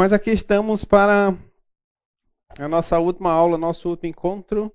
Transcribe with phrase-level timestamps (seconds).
[0.00, 1.36] Mas aqui estamos para
[2.58, 4.74] a nossa última aula, nosso último encontro,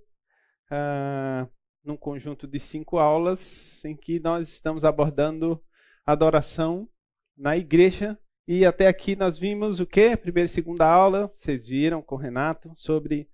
[0.71, 1.49] uh,
[1.83, 5.59] num conjunto de cinco aulas em que nós estamos abordando
[6.05, 6.87] adoração
[7.35, 8.15] na igreja.
[8.47, 10.15] E até aqui nós vimos o que?
[10.15, 13.27] Primeira e segunda aula, vocês viram com o Renato, sobre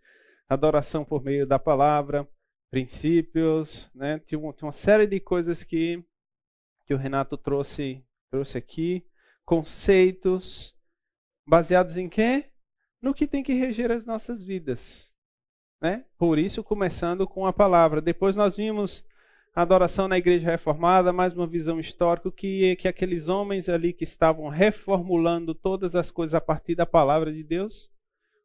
[0.48, 2.26] adoração por meio da palavra,
[2.70, 4.18] princípios, né?
[4.20, 6.02] Tinha uma, uma série de coisas que,
[6.88, 9.06] que o Renato trouxe, trouxe aqui,
[9.44, 10.74] conceitos,
[11.52, 12.46] baseados em quê?
[13.02, 15.12] No que tem que reger as nossas vidas.
[15.82, 16.06] Né?
[16.18, 18.00] Por isso, começando com a palavra.
[18.00, 19.04] Depois nós vimos
[19.54, 24.06] a adoração na igreja reformada, mais uma visão histórica, que, que aqueles homens ali que
[24.06, 27.92] estavam reformulando todas as coisas a partir da palavra de Deus,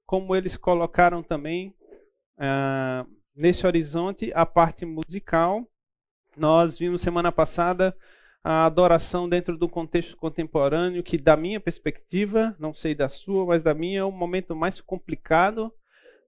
[0.05, 1.73] como eles colocaram também
[2.37, 5.65] ah, nesse horizonte a parte musical.
[6.37, 7.97] Nós vimos semana passada
[8.49, 13.65] a adoração dentro do contexto contemporâneo, que da minha perspectiva, não sei da sua, mas
[13.65, 15.75] da minha, é o momento mais complicado,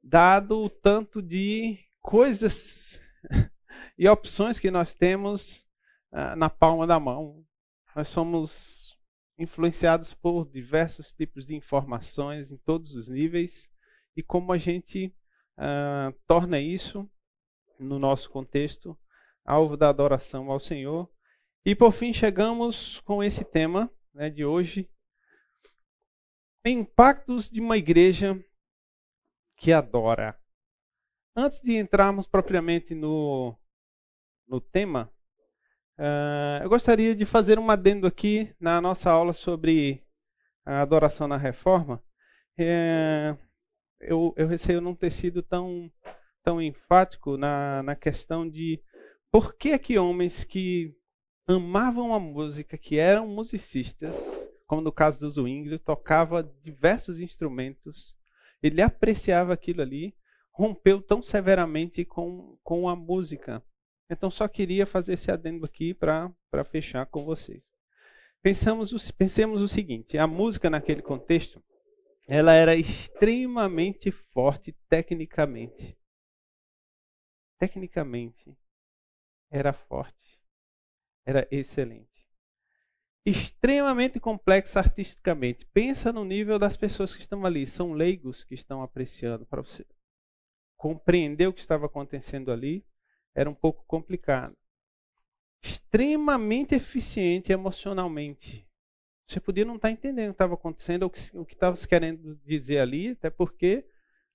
[0.02, 3.00] dado o tanto de coisas
[3.96, 5.60] e opções que nós temos
[6.12, 7.44] uh, na palma da mão.
[7.94, 8.98] Nós somos
[9.38, 13.70] influenciados por diversos tipos de informações em todos os níveis
[14.16, 15.14] e como a gente
[15.56, 17.08] uh, torna isso,
[17.78, 18.98] no nosso contexto,
[19.44, 21.08] alvo da adoração ao Senhor
[21.68, 24.88] e por fim chegamos com esse tema né, de hoje:
[26.64, 28.42] impactos de uma igreja
[29.54, 30.34] que adora.
[31.36, 33.54] Antes de entrarmos propriamente no,
[34.46, 35.12] no tema,
[35.98, 40.02] uh, eu gostaria de fazer um adendo aqui na nossa aula sobre
[40.64, 42.02] a adoração na reforma.
[42.58, 43.36] É,
[44.00, 45.92] eu, eu receio não ter sido tão,
[46.42, 48.82] tão enfático na, na questão de
[49.30, 50.97] por que, que homens que
[51.56, 58.16] amavam a música, que eram musicistas, como no caso do Zwingli, tocava diversos instrumentos,
[58.62, 60.14] ele apreciava aquilo ali,
[60.52, 63.62] rompeu tão severamente com, com a música.
[64.10, 66.34] Então só queria fazer esse adendo aqui para
[66.70, 67.62] fechar com vocês.
[68.42, 71.62] Pensamos, pensemos o seguinte, a música naquele contexto,
[72.26, 75.96] ela era extremamente forte tecnicamente.
[77.58, 78.56] Tecnicamente
[79.50, 80.37] era forte
[81.26, 82.26] era excelente.
[83.24, 85.66] Extremamente complexa artisticamente.
[85.66, 87.66] Pensa no nível das pessoas que estão ali.
[87.66, 89.84] São leigos que estão apreciando para você.
[90.76, 92.86] Compreender o que estava acontecendo ali
[93.34, 94.56] era um pouco complicado.
[95.62, 98.66] Extremamente eficiente emocionalmente.
[99.26, 103.10] Você podia não estar entendendo o que estava acontecendo o que estava querendo dizer ali,
[103.10, 103.84] até porque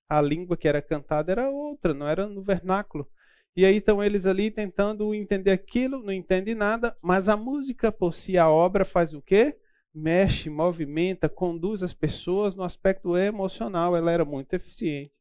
[0.08, 3.10] a língua que era cantada era outra, não era no vernáculo.
[3.56, 8.12] E aí estão eles ali tentando entender aquilo, não entende nada, mas a música por
[8.12, 9.56] si, a obra faz o quê?
[9.94, 13.96] Mexe, movimenta, conduz as pessoas no aspecto emocional.
[13.96, 15.12] Ela era muito eficiente.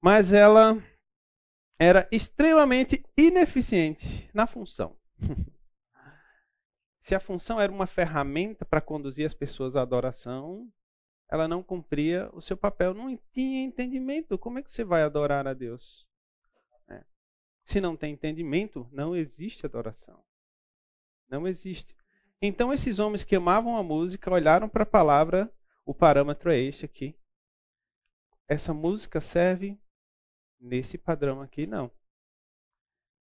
[0.00, 0.82] Mas ela
[1.78, 4.96] era extremamente ineficiente na função.
[7.02, 10.70] Se a função era uma ferramenta para conduzir as pessoas à adoração,
[11.30, 14.38] ela não cumpria o seu papel, não tinha entendimento.
[14.38, 16.09] Como é que você vai adorar a Deus?
[17.70, 20.24] Se não tem entendimento, não existe adoração.
[21.28, 21.96] Não existe.
[22.42, 25.48] Então, esses homens que amavam a música olharam para a palavra,
[25.86, 27.16] o parâmetro é este aqui.
[28.48, 29.78] Essa música serve
[30.58, 31.64] nesse padrão aqui?
[31.64, 31.88] Não.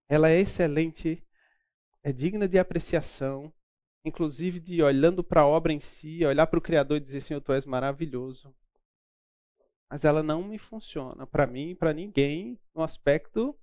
[0.07, 1.23] Ela é excelente,
[2.01, 3.53] é digna de apreciação,
[4.03, 7.41] inclusive de olhando para a obra em si, olhar para o Criador e dizer: Senhor,
[7.41, 8.51] tu és maravilhoso.
[9.87, 13.55] Mas ela não me funciona para mim, para ninguém, no aspecto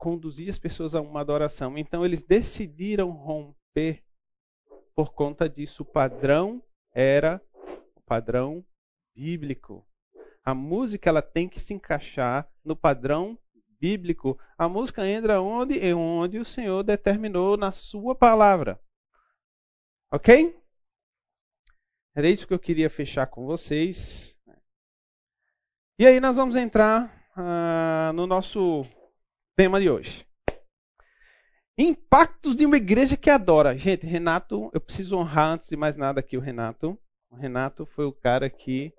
[0.00, 1.76] conduzir as pessoas a uma adoração.
[1.76, 4.02] Então eles decidiram romper
[4.94, 5.82] por conta disso.
[5.82, 7.40] O padrão era
[7.94, 8.64] o padrão
[9.14, 9.86] bíblico.
[10.42, 13.38] A música ela tem que se encaixar no padrão
[13.78, 14.38] bíblico.
[14.56, 15.78] A música entra onde?
[15.78, 18.80] Em onde o Senhor determinou na sua palavra.
[20.10, 20.58] Ok?
[22.14, 24.34] Era isso que eu queria fechar com vocês.
[25.98, 28.86] E aí nós vamos entrar uh, no nosso
[29.60, 30.26] tema de hoje.
[31.76, 33.76] Impactos de uma igreja que adora.
[33.76, 36.98] Gente, Renato, eu preciso honrar antes de mais nada aqui o Renato.
[37.30, 38.90] O Renato foi o cara que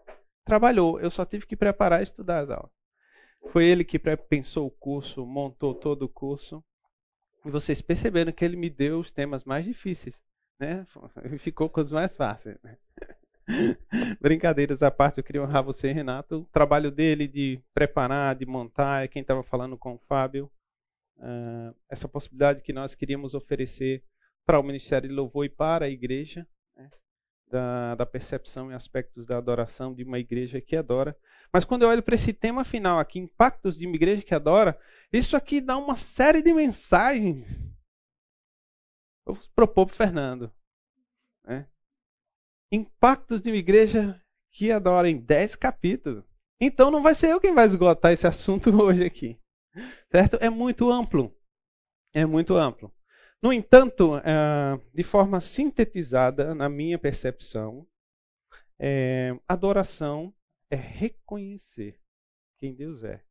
[0.45, 0.99] trabalhou.
[0.99, 2.69] Eu só tive que preparar e estudar as aulas.
[3.51, 6.63] Foi ele que pensou o curso, montou todo o curso.
[7.43, 10.21] E vocês perceberam que ele me deu os temas mais difíceis.
[10.59, 10.85] Né?
[11.41, 12.55] Ficou com os mais fáceis.
[12.61, 12.77] Né?
[14.21, 16.41] Brincadeiras à parte, eu queria honrar você, Renato.
[16.41, 20.49] O trabalho dele de preparar, de montar, é quem estava falando com o Fábio.
[21.17, 24.03] Uh, essa possibilidade que nós queríamos oferecer
[24.45, 26.47] para o Ministério de Louvor e para a igreja.
[26.75, 26.89] Né?
[27.51, 31.15] da, da percepção e aspectos da adoração de uma igreja que adora.
[31.51, 34.79] Mas quando eu olho para esse tema final aqui, impactos de uma igreja que adora,
[35.11, 37.47] isso aqui dá uma série de mensagens.
[39.25, 40.51] Vou propor para o Fernando.
[41.43, 41.67] Né?
[42.71, 44.21] Impactos de uma igreja
[44.51, 46.23] que adora em 10 capítulos.
[46.59, 49.39] Então não vai ser eu quem vai esgotar esse assunto hoje aqui.
[50.11, 50.37] Certo?
[50.39, 51.35] É muito amplo.
[52.13, 52.93] É muito amplo.
[53.41, 57.87] No entanto, é, de forma sintetizada, na minha percepção,
[58.79, 60.33] é, adoração
[60.69, 61.99] é reconhecer
[62.57, 63.23] quem Deus é,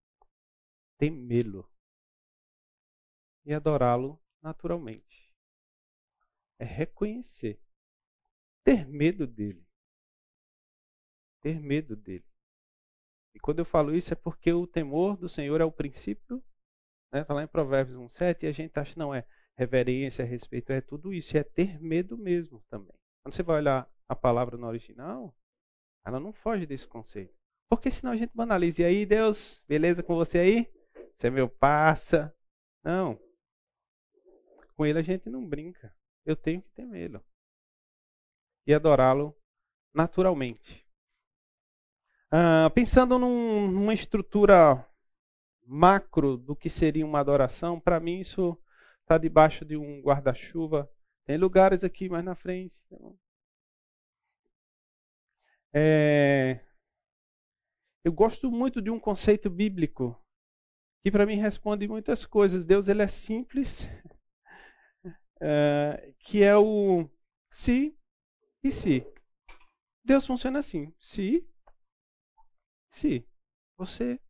[0.98, 1.68] temê-lo
[3.44, 5.32] e adorá-lo naturalmente.
[6.58, 7.60] É reconhecer,
[8.64, 9.64] ter medo dele.
[11.42, 12.24] Ter medo dele.
[13.34, 16.42] E quando eu falo isso é porque o temor do Senhor é o princípio,
[17.06, 17.24] está né?
[17.24, 19.26] Tá lá em Provérbios 1,7, e a gente acha que não é
[19.56, 22.96] reverência, respeito, é tudo isso, é ter medo mesmo também.
[23.22, 25.34] Quando você vai olhar a palavra no original,
[26.04, 27.34] ela não foge desse conceito.
[27.68, 28.82] Porque senão a gente banaliza.
[28.82, 30.72] E aí, Deus, beleza com você aí?
[31.16, 32.34] Você é meu passa.
[32.82, 33.20] Não.
[34.74, 35.94] Com ele a gente não brinca.
[36.24, 37.22] Eu tenho que temê-lo.
[38.66, 39.36] E adorá-lo
[39.94, 40.86] naturalmente.
[42.30, 44.86] Ah, pensando num, numa estrutura
[45.66, 48.56] macro do que seria uma adoração, para mim isso
[49.02, 50.88] está debaixo de um guarda-chuva.
[51.24, 52.74] Tem lugares aqui mais na frente.
[52.86, 53.18] Então.
[55.72, 56.60] É...
[58.04, 60.16] Eu gosto muito de um conceito bíblico
[61.02, 62.64] que para mim responde muitas coisas.
[62.64, 63.88] Deus ele é simples,
[65.40, 66.14] é...
[66.20, 67.08] que é o
[67.50, 67.99] se
[68.62, 69.06] e se.
[70.04, 71.46] Deus funciona assim: se,
[72.90, 73.26] se.
[73.76, 74.20] Você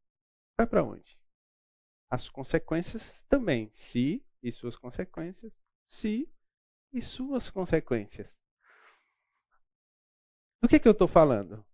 [0.56, 1.18] vai para onde?
[2.08, 3.68] As consequências também.
[3.72, 5.52] Se e suas consequências,
[5.88, 6.28] se
[6.92, 8.38] e suas consequências.
[10.62, 11.64] Do que, que eu estou falando?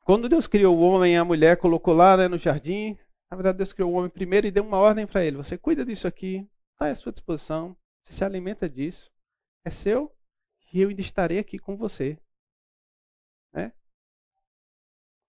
[0.00, 2.96] Quando Deus criou o homem e a mulher, colocou lá né, no jardim,
[3.28, 5.36] na verdade Deus criou o homem primeiro e deu uma ordem para ele.
[5.36, 9.10] Você cuida disso aqui, está à sua disposição, você se alimenta disso,
[9.64, 10.15] é seu
[10.76, 12.20] e eu ainda estarei aqui com você.
[13.50, 13.72] Né?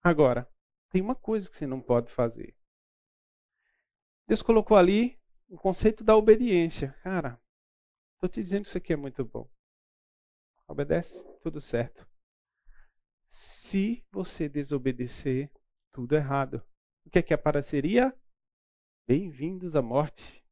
[0.03, 0.45] Agora,
[0.89, 2.53] tem uma coisa que você não pode fazer.
[4.27, 5.17] Deus colocou ali
[5.47, 6.91] o conceito da obediência.
[7.01, 7.41] Cara,
[8.15, 9.49] estou te dizendo que isso aqui é muito bom.
[10.67, 12.05] Obedece, tudo certo.
[13.29, 15.49] Se você desobedecer,
[15.93, 16.61] tudo errado.
[17.05, 18.13] O que é que apareceria?
[19.07, 20.45] Bem-vindos à morte.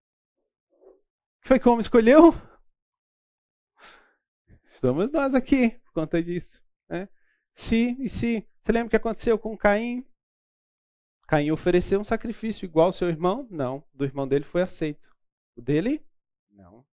[1.41, 2.31] Foi que o homem escolheu?
[4.75, 6.61] Estamos nós aqui por conta disso.
[6.89, 7.07] Né?
[7.55, 8.45] Se e se.
[8.61, 10.05] Você lembra o que aconteceu com Caim?
[11.27, 13.47] Caim ofereceu um sacrifício igual ao seu irmão?
[13.49, 13.83] Não.
[13.93, 15.09] Do irmão dele foi aceito.
[15.55, 16.05] O dele?
[16.49, 16.85] Não.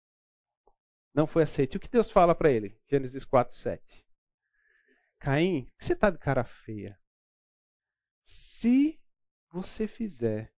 [1.12, 1.74] Não foi aceito.
[1.74, 2.80] E o que Deus fala para ele?
[2.88, 4.06] Gênesis 4, 7.
[5.18, 7.00] Caim, você está de cara feia.
[8.22, 9.02] Se
[9.52, 10.54] você fizer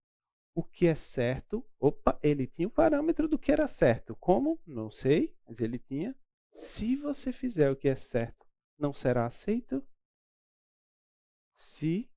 [0.54, 4.14] o que é certo, opa, ele tinha o parâmetro do que era certo.
[4.18, 4.60] Como?
[4.68, 6.14] Não sei, mas ele tinha.
[6.54, 8.46] Se você fizer o que é certo,
[8.78, 9.86] não será aceito.
[11.56, 12.10] Se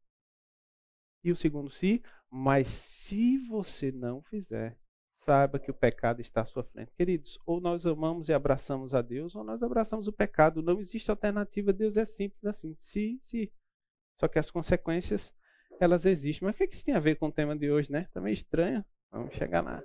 [1.24, 4.78] e o segundo se, mas se você não fizer,
[5.16, 6.92] saiba que o pecado está à sua frente.
[6.94, 10.62] Queridos, ou nós amamos e abraçamos a Deus, ou nós abraçamos o pecado.
[10.62, 11.72] Não existe alternativa.
[11.72, 12.76] Deus é simples assim.
[12.78, 13.52] Se, se.
[14.20, 15.34] Só que as consequências,
[15.80, 16.46] elas existem.
[16.46, 18.08] Mas o que, é que isso tem a ver com o tema de hoje, né?
[18.12, 18.84] Tá meio estranho.
[19.10, 19.82] Vamos chegar lá.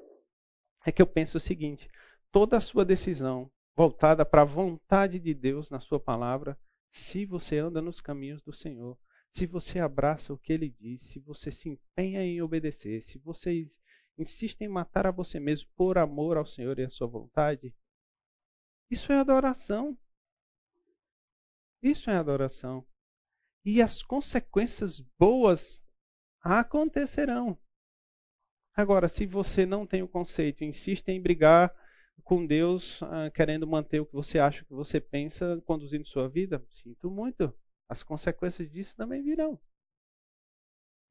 [0.85, 1.89] É que eu penso o seguinte:
[2.31, 6.57] toda a sua decisão voltada para a vontade de Deus na sua palavra,
[6.89, 8.97] se você anda nos caminhos do Senhor,
[9.31, 13.63] se você abraça o que ele diz, se você se empenha em obedecer, se você
[14.17, 17.73] insiste em matar a você mesmo por amor ao Senhor e à sua vontade,
[18.89, 19.97] isso é adoração.
[21.81, 22.85] Isso é adoração.
[23.63, 25.81] E as consequências boas
[26.41, 27.57] acontecerão.
[28.75, 31.73] Agora, se você não tem o conceito, insiste em brigar
[32.21, 36.27] com Deus, ah, querendo manter o que você acha, o que você pensa, conduzindo sua
[36.29, 37.53] vida, sinto muito
[37.89, 39.59] as consequências disso também virão.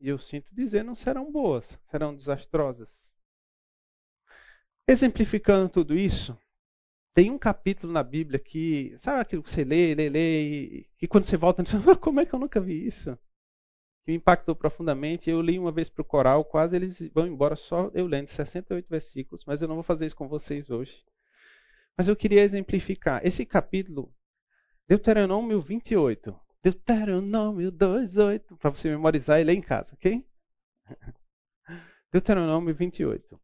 [0.00, 3.14] E eu sinto dizer, não serão boas, serão desastrosas.
[4.88, 6.36] Exemplificando tudo isso,
[7.14, 11.08] tem um capítulo na Bíblia que, sabe aquilo que você lê, lê, lê, e, e
[11.08, 13.18] quando você volta, você fala, como é que eu nunca vi isso?
[14.04, 15.30] Que me impactou profundamente.
[15.30, 18.88] Eu li uma vez para o coral, quase eles vão embora só eu lendo 68
[18.88, 21.04] versículos, mas eu não vou fazer isso com vocês hoje.
[21.96, 23.20] Mas eu queria exemplificar.
[23.24, 24.14] Esse capítulo,
[24.88, 28.56] Deuteronômio 28, Deuteronômio 2,8.
[28.58, 30.26] Para você memorizar e ler em casa, ok?
[32.12, 33.40] Deuteronômio 28.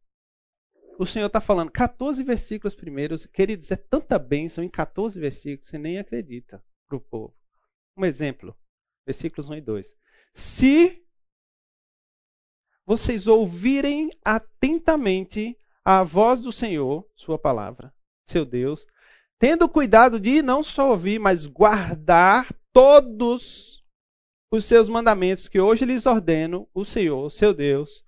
[0.99, 3.27] O Senhor está falando 14 versículos primeiros.
[3.27, 7.35] Queridos, é tanta bênção em 14 versículos, você nem acredita para o povo.
[7.95, 8.57] Um exemplo,
[9.05, 9.93] versículos 1 e 2.
[10.33, 11.03] Se
[12.85, 17.93] vocês ouvirem atentamente a voz do Senhor, sua palavra,
[18.25, 18.85] seu Deus,
[19.39, 23.83] tendo cuidado de não só ouvir, mas guardar todos
[24.51, 28.03] os seus mandamentos que hoje lhes ordeno, o Senhor, seu Deus,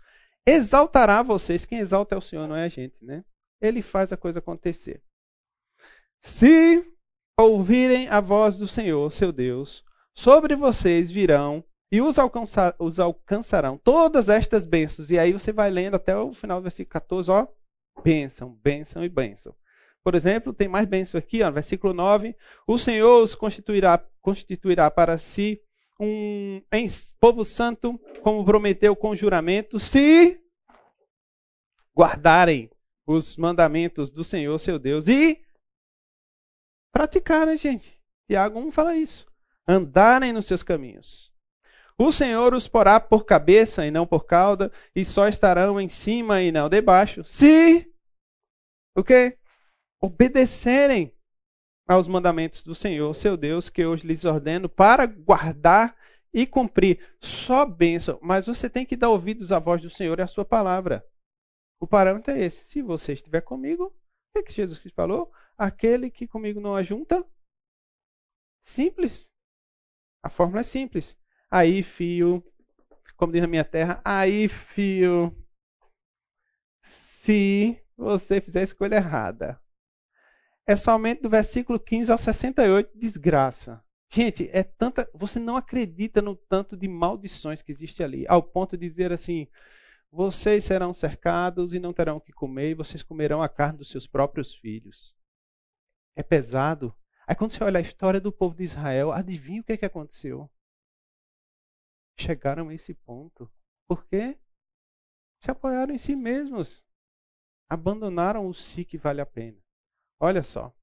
[0.45, 1.65] exaltará vocês.
[1.65, 3.23] Quem exalta é o Senhor, não é a gente, né?
[3.61, 5.03] Ele faz a coisa acontecer.
[6.21, 6.85] Se
[7.37, 9.83] ouvirem a voz do Senhor, seu Deus,
[10.13, 15.09] sobre vocês virão e os, alcançar, os alcançarão todas estas bênçãos.
[15.09, 17.47] E aí você vai lendo até o final do versículo 14, ó,
[18.03, 19.55] bênção, bênção e bênção.
[20.03, 22.35] Por exemplo, tem mais bênção aqui, ó, versículo 9.
[22.67, 25.61] O Senhor os constituirá, constituirá para si
[25.99, 26.87] um em
[27.19, 30.39] povo santo, como prometeu com juramento, se
[31.95, 32.69] guardarem
[33.05, 35.41] os mandamentos do Senhor, seu Deus, e
[36.93, 37.99] praticarem, gente.
[38.27, 39.27] Tiago 1 fala isso.
[39.67, 41.33] Andarem nos seus caminhos.
[42.01, 46.41] O Senhor os porá por cabeça e não por cauda, e só estarão em cima
[46.41, 47.93] e não debaixo, se
[48.95, 49.37] o quê?
[50.01, 51.13] Obedecerem
[51.85, 55.97] aos mandamentos do Senhor, seu Deus, que hoje lhes ordeno para guardar
[56.33, 57.05] e cumprir.
[57.19, 60.45] Só bênção, mas você tem que dar ouvidos à voz do Senhor e à sua
[60.45, 61.05] palavra.
[61.81, 62.63] O parâmetro é esse.
[62.63, 63.85] Se você estiver comigo,
[64.35, 65.33] o que, é Jesus falou?
[65.57, 67.25] Aquele que comigo não ajunta.
[68.63, 69.29] Simples.
[70.23, 71.17] A fórmula é simples.
[71.51, 72.43] Aí, fio,
[73.17, 75.35] como diz na minha terra, aí, fio,
[76.83, 79.59] se você fizer a escolha errada.
[80.65, 83.83] É somente do versículo 15 ao 68, desgraça.
[84.11, 85.09] Gente, é tanta.
[85.13, 89.47] Você não acredita no tanto de maldições que existe ali, ao ponto de dizer assim:
[90.11, 93.89] vocês serão cercados e não terão o que comer, e vocês comerão a carne dos
[93.89, 95.15] seus próprios filhos.
[96.15, 96.95] É pesado.
[97.27, 99.85] Aí quando você olha a história do povo de Israel, adivinha o que, é que
[99.85, 100.49] aconteceu?
[102.21, 103.49] Chegaram a esse ponto?
[103.87, 104.37] Por quê?
[105.43, 106.83] Se apoiaram em si mesmos.
[107.69, 109.57] Abandonaram o si que vale a pena.
[110.19, 110.73] Olha só.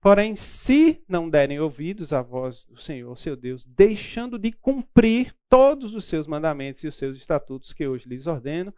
[0.00, 5.94] Porém, se não derem ouvidos à voz do Senhor, seu Deus, deixando de cumprir todos
[5.94, 8.74] os seus mandamentos e os seus estatutos que hoje lhes ordeno,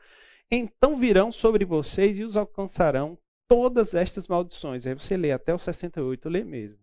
[0.50, 3.16] então virão sobre vocês e os alcançarão
[3.48, 4.84] todas estas maldições.
[4.84, 6.82] Aí você lê até o 68, lê mesmo.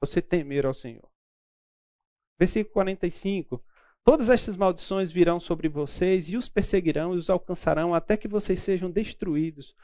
[0.00, 1.08] Você temer ao Senhor.
[2.38, 3.62] Versículo 45.
[4.04, 8.60] Todas estas maldições virão sobre vocês e os perseguirão e os alcançarão até que vocês
[8.60, 9.74] sejam destruídos,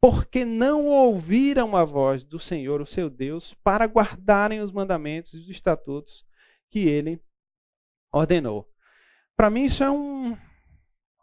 [0.00, 5.38] porque não ouviram a voz do Senhor, o seu Deus, para guardarem os mandamentos e
[5.38, 6.26] os estatutos
[6.68, 7.22] que ele
[8.12, 8.68] ordenou.
[9.36, 10.36] Para mim, isso é um,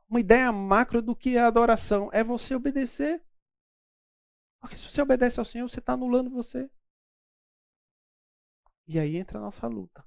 [0.08, 3.22] uma ideia macro do que é adoração: é você obedecer.
[4.62, 6.70] Porque se você obedece ao Senhor, você está anulando você.
[8.88, 10.04] E aí entra a nossa luta.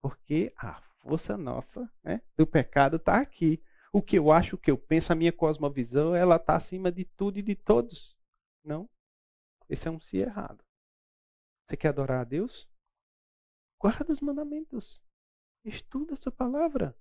[0.00, 3.62] Porque a força nossa né, do pecado está aqui.
[3.90, 7.06] O que eu acho, o que eu penso, a minha cosmovisão, ela está acima de
[7.06, 8.14] tudo e de todos.
[8.62, 8.88] Não.
[9.68, 10.62] Esse é um si errado.
[11.66, 12.68] Você quer adorar a Deus?
[13.80, 15.02] Guarda os mandamentos.
[15.64, 16.94] Estuda a sua palavra.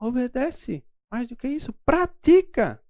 [0.00, 0.84] Obedece.
[1.10, 2.80] Mais do que isso, pratica.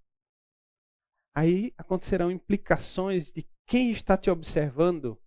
[1.34, 5.18] Aí acontecerão implicações de quem está te observando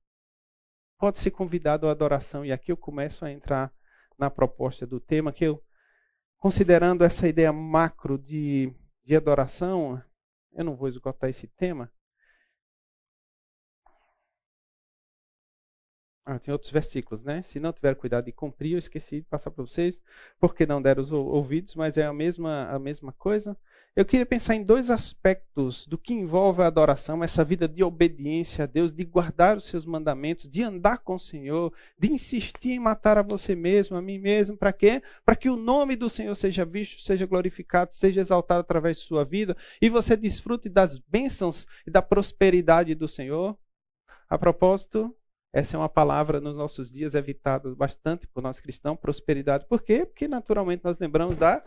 [0.99, 2.45] pode ser convidado à adoração.
[2.45, 3.73] E aqui eu começo a entrar
[4.21, 5.61] na proposta do tema, que eu,
[6.37, 8.71] considerando essa ideia macro de,
[9.03, 10.01] de adoração,
[10.53, 11.91] eu não vou esgotar esse tema.
[16.23, 17.41] Ah, tem outros versículos, né?
[17.41, 19.99] Se não tiver cuidado de cumprir, eu esqueci de passar para vocês,
[20.39, 23.57] porque não deram os ouvidos, mas é a mesma, a mesma coisa.
[23.93, 28.63] Eu queria pensar em dois aspectos do que envolve a adoração, essa vida de obediência
[28.63, 32.79] a Deus, de guardar os seus mandamentos, de andar com o Senhor, de insistir em
[32.79, 35.03] matar a você mesmo, a mim mesmo, para quê?
[35.25, 39.25] Para que o nome do Senhor seja visto, seja glorificado, seja exaltado através de sua
[39.25, 43.57] vida e você desfrute das bênçãos e da prosperidade do Senhor.
[44.29, 45.13] A propósito,
[45.51, 49.65] essa é uma palavra nos nossos dias evitada bastante por nós cristãos, prosperidade.
[49.67, 50.05] Por quê?
[50.05, 51.61] Porque naturalmente nós lembramos da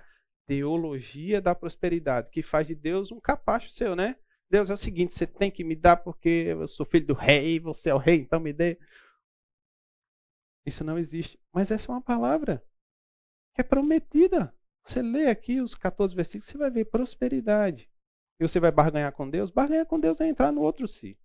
[0.47, 4.17] teologia da prosperidade, que faz de Deus um capacho seu, né?
[4.51, 7.59] Deus é o seguinte, você tem que me dar porque eu sou filho do rei,
[7.59, 8.79] você é o rei, então me dê.
[10.67, 11.39] Isso não existe.
[11.53, 12.65] Mas essa é uma palavra
[13.55, 14.55] que é prometida.
[14.85, 17.91] Você lê aqui os 14 versículos, você vai ver prosperidade.
[18.39, 19.51] E você vai barganhar com Deus?
[19.51, 21.19] Barganhar com Deus é entrar no outro si.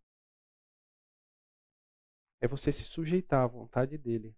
[2.42, 4.34] É você se sujeitar à vontade dele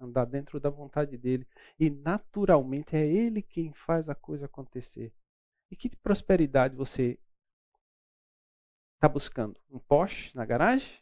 [0.00, 1.46] andar dentro da vontade dele.
[1.78, 5.12] E naturalmente é ele quem faz a coisa acontecer.
[5.70, 7.18] E que prosperidade você
[8.94, 9.60] está buscando?
[9.70, 10.98] Um Porsche na garagem?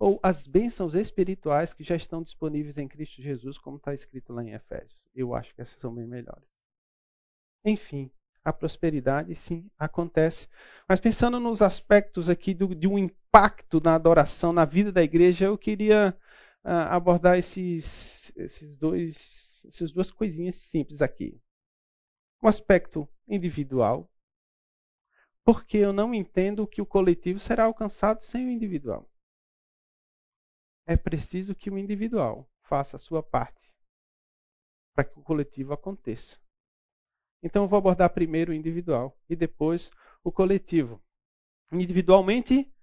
[0.00, 4.42] ou as bênçãos espirituais que já estão disponíveis em Cristo Jesus, como está escrito lá
[4.42, 4.98] em Efésios.
[5.14, 6.48] Eu acho que essas são bem melhores.
[7.62, 8.10] Enfim,
[8.42, 10.48] a prosperidade sim acontece.
[10.88, 15.44] Mas pensando nos aspectos aqui do, de um impacto na adoração, na vida da igreja,
[15.44, 16.16] eu queria
[16.64, 21.40] abordar esses, esses dois, essas duas coisinhas simples aqui.
[22.42, 24.10] Um aspecto individual,
[25.44, 29.10] porque eu não entendo que o coletivo será alcançado sem o individual
[30.90, 33.72] é preciso que o individual faça a sua parte
[34.94, 36.38] para que o coletivo aconteça.
[37.42, 39.90] Então eu vou abordar primeiro o individual e depois
[40.22, 41.00] o coletivo.
[41.72, 42.74] Individualmente,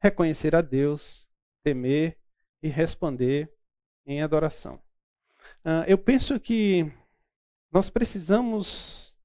[0.00, 1.28] reconhecer a Deus,
[1.62, 2.18] temer
[2.62, 3.52] e responder
[4.06, 4.76] em adoração.
[5.64, 6.84] Uh, eu penso que
[7.70, 9.16] nós precisamos,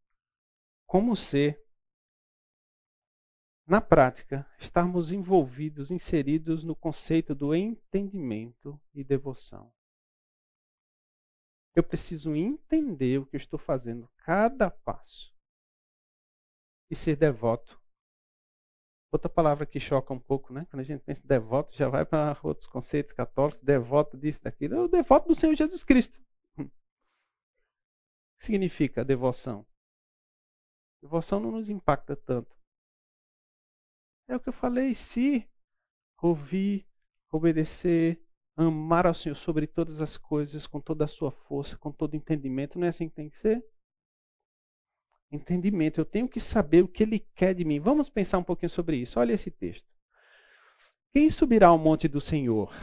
[0.85, 1.63] como ser,
[3.65, 9.73] na prática, estarmos envolvidos, inseridos no conceito do entendimento e devoção.
[11.73, 15.33] Eu preciso entender o que estou fazendo, cada passo,
[16.89, 17.81] e ser devoto.
[19.11, 20.65] Outra palavra que choca um pouco, né?
[20.69, 24.75] Quando a gente pensa em devoto, já vai para outros conceitos católicos, devoto disso, daquilo.
[24.75, 26.21] É o devoto do Senhor Jesus Cristo.
[26.57, 26.65] O
[28.37, 29.65] que significa devoção?
[31.01, 32.55] Devoção não nos impacta tanto.
[34.27, 35.47] É o que eu falei, se
[36.21, 36.85] ouvir,
[37.31, 38.19] obedecer,
[38.57, 42.79] amar ao Senhor sobre todas as coisas, com toda a sua força, com todo entendimento,
[42.79, 43.63] não é assim que tem que ser?
[45.35, 47.79] Entendimento, eu tenho que saber o que Ele quer de mim.
[47.79, 49.19] Vamos pensar um pouquinho sobre isso.
[49.19, 49.87] Olha esse texto.
[51.13, 52.73] Quem subirá ao monte do Senhor?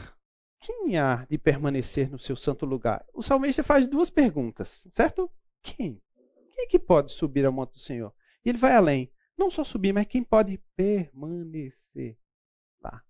[0.59, 3.05] Quem há de permanecer no seu santo lugar?
[3.13, 5.29] O salmista faz duas perguntas, certo?
[5.61, 6.01] Quem?
[6.51, 8.13] Quem é que pode subir ao monte do Senhor?
[8.45, 9.11] E ele vai além.
[9.37, 12.17] Não só subir, mas quem pode permanecer
[12.81, 13.03] lá.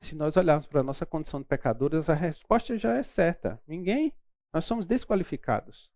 [0.00, 3.60] Se nós olharmos para a nossa condição de pecadores, a resposta já é certa.
[3.66, 4.12] Ninguém.
[4.52, 5.90] Nós somos desqualificados.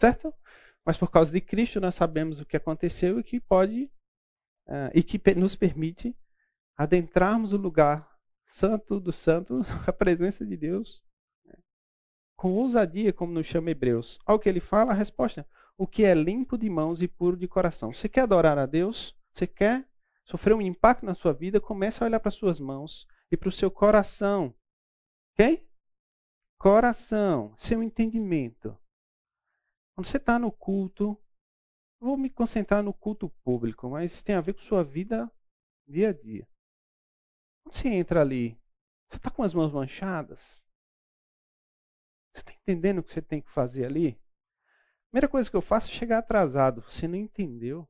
[0.00, 0.32] Certo?
[0.84, 3.90] Mas por causa de Cristo nós sabemos o que aconteceu e que pode
[4.66, 6.16] uh, e que nos permite
[6.76, 8.08] adentrarmos o lugar
[8.46, 11.02] santo do santo, a presença de Deus,
[11.44, 11.54] né?
[12.36, 14.18] com ousadia, como nos chama Hebreus.
[14.24, 17.46] Ao que ele fala, a resposta: o que é limpo de mãos e puro de
[17.48, 17.92] coração.
[17.92, 19.16] Você quer adorar a Deus?
[19.32, 19.86] Você quer
[20.24, 21.60] sofrer um impacto na sua vida?
[21.60, 24.54] Comece a olhar para suas mãos e para o seu coração.
[25.32, 25.66] Ok?
[26.58, 28.76] Coração, seu entendimento.
[29.98, 31.20] Quando você está no culto,
[31.98, 35.28] vou me concentrar no culto público, mas isso tem a ver com sua vida
[35.88, 36.48] dia a dia.
[37.64, 38.56] Quando você entra ali,
[39.08, 40.64] você está com as mãos manchadas?
[42.32, 44.16] Você está entendendo o que você tem que fazer ali?
[45.10, 46.80] primeira coisa que eu faço é chegar atrasado.
[46.82, 47.84] Você não entendeu?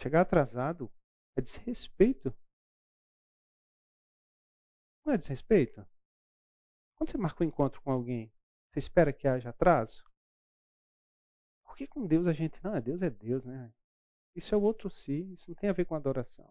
[0.00, 0.92] Chegar atrasado
[1.36, 2.36] é desrespeito.
[5.06, 5.86] Não é desrespeito?
[6.96, 8.34] Quando você marca um encontro com alguém,
[8.72, 10.10] você espera que haja atraso?
[11.82, 12.62] Que com Deus a gente.
[12.62, 13.72] Não, Deus é Deus, né?
[14.36, 16.48] Isso é o outro si, isso não tem a ver com adoração.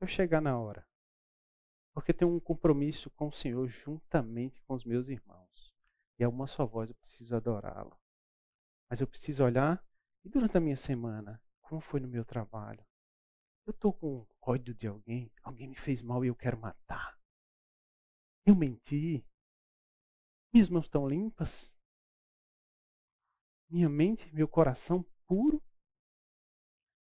[0.00, 0.84] Eu chegar na hora.
[1.94, 5.72] Porque tenho um compromisso com o Senhor juntamente com os meus irmãos.
[6.18, 7.96] E a uma só voz eu preciso adorá-lo.
[8.90, 9.80] Mas eu preciso olhar
[10.24, 12.84] e durante a minha semana, como foi no meu trabalho?
[13.64, 17.16] Eu estou com ódio de alguém, alguém me fez mal e eu quero matar.
[18.44, 19.24] Eu menti.
[20.52, 21.75] Minhas mãos estão limpas.
[23.68, 25.62] Minha mente, meu coração puro.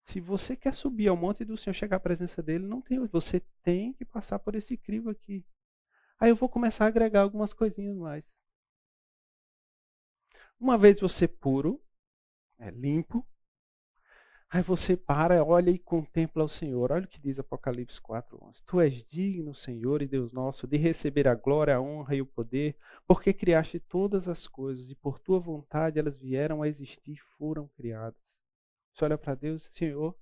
[0.04, 2.98] Se você quer subir ao monte do Senhor, chegar à presença dele, não tem.
[3.06, 5.44] Você tem que passar por esse crivo aqui.
[6.18, 8.26] Aí eu vou começar a agregar algumas coisinhas mais.
[10.58, 11.82] Uma vez você puro,
[12.58, 13.26] é limpo,
[14.50, 16.90] aí você para, olha e contempla o Senhor.
[16.92, 18.62] Olha o que diz Apocalipse 4:11.
[18.66, 22.26] Tu és digno, Senhor e Deus nosso, de receber a glória, a honra e o
[22.26, 27.68] poder, porque criaste todas as coisas e por tua vontade elas vieram a existir, foram
[27.68, 28.20] criadas.
[28.92, 30.16] Você olha para Deus, Senhor,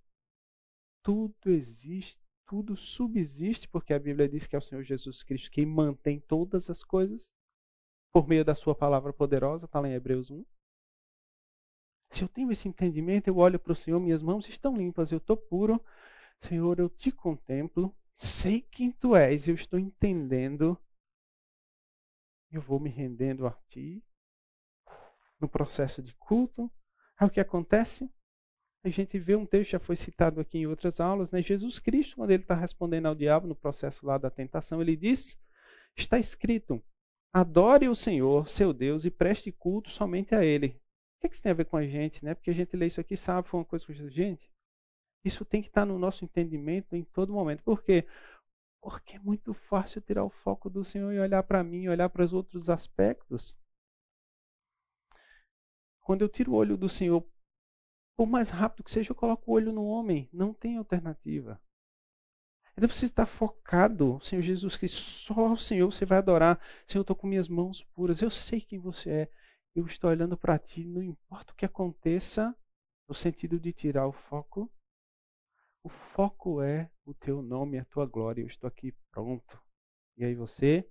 [1.03, 5.67] tudo existe, tudo subsiste, porque a Bíblia diz que é o Senhor Jesus Cristo quem
[5.67, 7.33] mantém todas as coisas
[8.13, 10.45] por meio da sua palavra poderosa, está lá em Hebreus 1.
[12.11, 15.19] Se eu tenho esse entendimento, eu olho para o Senhor, minhas mãos estão limpas, eu
[15.19, 15.83] estou puro.
[16.41, 20.79] Senhor, eu te contemplo, sei quem tu és, eu estou entendendo.
[22.51, 24.03] Eu vou me rendendo a ti
[25.39, 26.71] no processo de culto.
[27.19, 28.11] Aí o que acontece?
[28.83, 31.43] A gente vê um texto, já foi citado aqui em outras aulas, né?
[31.43, 35.39] Jesus Cristo, quando ele está respondendo ao diabo no processo lá da tentação, ele diz:
[35.97, 36.83] Está escrito,
[37.33, 40.81] Adore o Senhor, seu Deus, e preste culto somente a Ele.
[41.19, 42.35] O que, é que isso tem a ver com a gente, né?
[42.35, 44.49] Porque a gente lê isso aqui sabe, foi uma coisa que eu gente.
[45.25, 47.63] Isso tem que estar no nosso entendimento em todo momento.
[47.63, 48.07] Por quê?
[48.81, 52.25] Porque é muito fácil tirar o foco do Senhor e olhar para mim, olhar para
[52.25, 53.57] os outros aspectos.
[56.01, 57.27] Quando eu tiro o olho do Senhor,
[58.17, 60.29] por mais rápido que seja, eu coloco o olho no homem.
[60.33, 61.61] Não tem alternativa.
[62.77, 66.61] Então você está focado, Senhor Jesus Cristo, só o Senhor você vai adorar.
[66.87, 69.31] Senhor, eu estou com minhas mãos puras, eu sei quem você é.
[69.79, 72.53] Eu estou olhando para ti, não importa o que aconteça,
[73.07, 74.69] no sentido de tirar o foco.
[75.85, 78.43] O foco é o teu nome, a tua glória.
[78.43, 79.63] Eu estou aqui pronto.
[80.17, 80.85] E aí você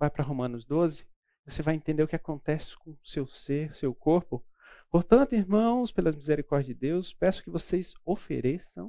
[0.00, 1.08] vai para Romanos 12,
[1.44, 4.44] você vai entender o que acontece com o seu ser, seu corpo.
[4.90, 8.88] Portanto, irmãos, pelas misericórdias de Deus, peço que vocês ofereçam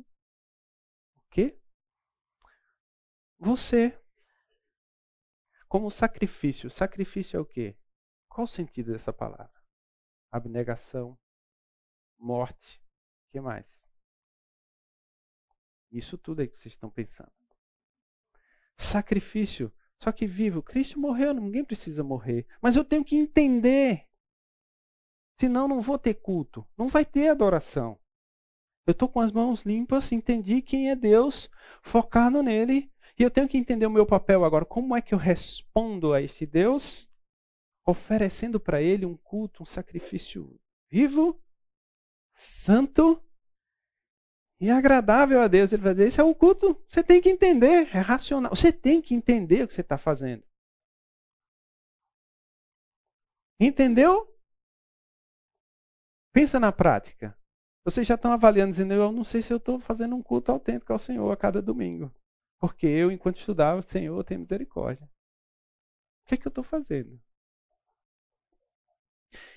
[1.16, 1.56] o quê?
[3.38, 3.96] Você.
[5.68, 6.72] Como sacrifício.
[6.72, 7.78] Sacrifício é o quê?
[8.34, 9.62] Qual o sentido dessa palavra?
[10.32, 11.16] Abnegação,
[12.18, 12.82] morte,
[13.28, 13.94] o que mais?
[15.92, 17.32] Isso tudo aí que vocês estão pensando.
[18.76, 19.72] Sacrifício.
[20.00, 20.64] Só que vivo.
[20.64, 22.48] Cristo morreu, ninguém precisa morrer.
[22.60, 24.08] Mas eu tenho que entender.
[25.40, 26.68] Senão não vou ter culto.
[26.76, 28.00] Não vai ter adoração.
[28.88, 31.50] Eu estou com as mãos limpas, entendi quem é Deus,
[31.84, 34.66] focado nele e eu tenho que entender o meu papel agora.
[34.66, 37.08] Como é que eu respondo a esse Deus?
[37.86, 41.42] Oferecendo para ele um culto, um sacrifício vivo,
[42.34, 43.22] santo
[44.60, 45.74] e agradável a Deus.
[45.74, 46.82] Ele vai dizer: Esse é o culto.
[46.88, 48.56] Você tem que entender, é racional.
[48.56, 50.44] Você tem que entender o que você está fazendo.
[53.60, 54.30] Entendeu?
[56.32, 57.38] Pensa na prática.
[57.86, 60.94] Vocês já estão avaliando, dizendo: Eu não sei se eu estou fazendo um culto autêntico
[60.94, 62.14] ao Senhor a cada domingo.
[62.60, 65.06] Porque eu, enquanto estudava, Senhor, tem misericórdia.
[65.06, 67.20] O que, é que eu estou fazendo?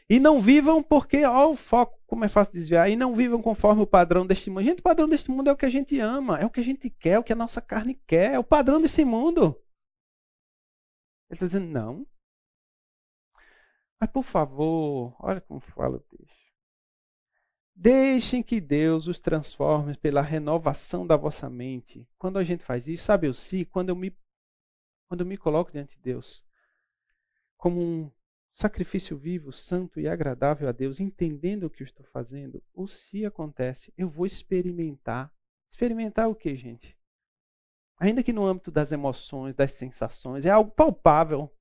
[0.08, 3.82] E não vivam porque, ó, o foco, como é fácil desviar, e não vivam conforme
[3.82, 4.64] o padrão deste mundo.
[4.64, 6.64] Gente, o padrão deste mundo é o que a gente ama, é o que a
[6.64, 9.60] gente quer, é o que a nossa carne quer, é o padrão desse mundo.
[11.28, 12.06] Ele está dizendo, não.
[14.00, 16.46] Mas por favor, olha como fala o texto.
[17.74, 22.08] Deixem que Deus os transforme pela renovação da vossa mente.
[22.16, 24.16] Quando a gente faz isso, sabe o si, quando eu me
[25.08, 26.44] quando eu me coloco diante de Deus
[27.56, 28.10] como um
[28.56, 33.24] sacrifício vivo, santo e agradável a Deus, entendendo o que eu estou fazendo, o se
[33.26, 35.30] acontece, eu vou experimentar.
[35.70, 36.96] Experimentar o que, gente?
[37.98, 41.54] Ainda que no âmbito das emoções, das sensações, é algo palpável.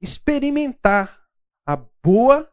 [0.00, 1.22] Experimentar
[1.66, 2.50] a boa,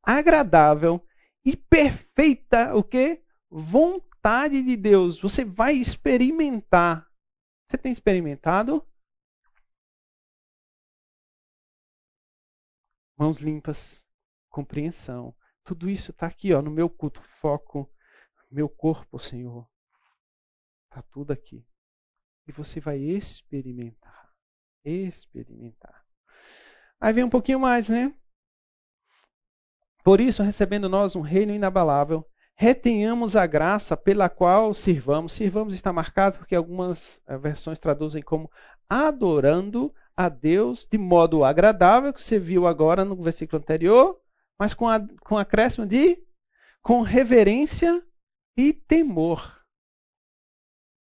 [0.00, 1.04] agradável
[1.44, 3.20] e perfeita o que?
[3.50, 5.20] Vontade de Deus.
[5.20, 7.08] Você vai experimentar.
[7.68, 8.86] Você tem experimentado?
[13.20, 14.02] Mãos limpas,
[14.48, 15.36] compreensão.
[15.62, 17.86] Tudo isso está aqui, ó, no meu culto, foco,
[18.50, 19.68] meu corpo, Senhor.
[20.86, 21.62] Está tudo aqui.
[22.48, 24.32] E você vai experimentar.
[24.82, 26.02] Experimentar.
[26.98, 28.10] Aí vem um pouquinho mais, né?
[30.02, 35.34] Por isso, recebendo nós um reino inabalável, retenhamos a graça pela qual sirvamos.
[35.34, 38.50] Sirvamos está marcado porque algumas eh, versões traduzem como
[38.88, 44.20] adorando a Deus de modo agradável, que você viu agora no versículo anterior,
[44.58, 46.22] mas com, a, com acréscimo de
[46.82, 48.04] com reverência
[48.56, 49.64] e temor.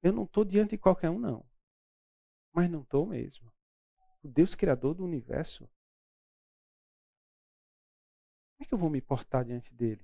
[0.03, 1.45] Eu não estou diante de qualquer um, não.
[2.53, 3.51] Mas não estou mesmo.
[4.23, 5.69] O Deus Criador do universo
[8.57, 10.03] como é que eu vou me portar diante dele?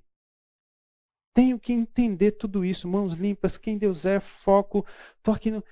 [1.34, 4.86] Tenho que entender tudo isso, mãos limpas, quem Deus é, foco.
[5.18, 5.64] Estou aqui no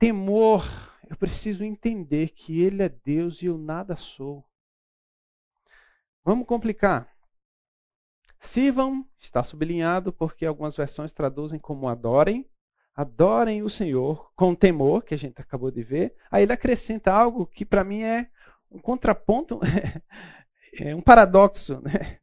[0.00, 0.64] temor.
[1.08, 4.44] Eu preciso entender que Ele é Deus e eu nada sou.
[6.22, 7.10] Vamos complicar.
[8.40, 12.48] Sirvam, está sublinhado porque algumas versões traduzem como adorem.
[12.94, 16.14] Adorem o Senhor com temor, que a gente acabou de ver.
[16.30, 18.30] Aí ele acrescenta algo que para mim é
[18.70, 19.60] um contraponto
[20.78, 22.20] é um paradoxo, né?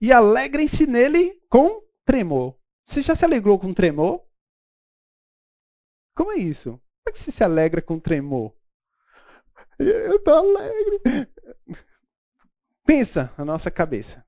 [0.00, 2.56] E alegrem-se nele com tremor.
[2.86, 4.22] Você já se alegrou com tremor?
[6.14, 6.80] Como é isso?
[7.04, 8.54] Como é que você se alegra com tremor?
[9.78, 11.00] Eu estou alegre.
[12.84, 14.24] Pensa na nossa cabeça.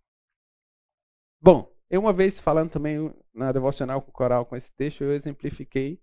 [1.40, 5.12] Bom, eu uma vez falando também na devocional com o coral com esse texto, eu
[5.12, 6.00] exemplifiquei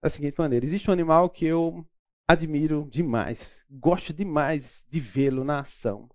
[0.00, 1.86] da seguinte maneira: existe um animal que eu
[2.26, 6.08] admiro demais, gosto demais de vê-lo na ação.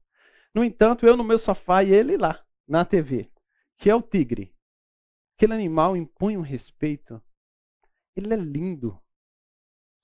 [0.56, 3.32] No entanto, eu no meu sofá e ele lá, na TV,
[3.78, 4.56] que é o tigre.
[5.36, 7.22] Aquele animal impõe um respeito.
[8.16, 9.00] Ele é lindo.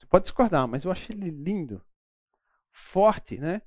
[0.09, 1.81] Pode discordar, mas eu acho ele lindo.
[2.71, 3.61] Forte, né?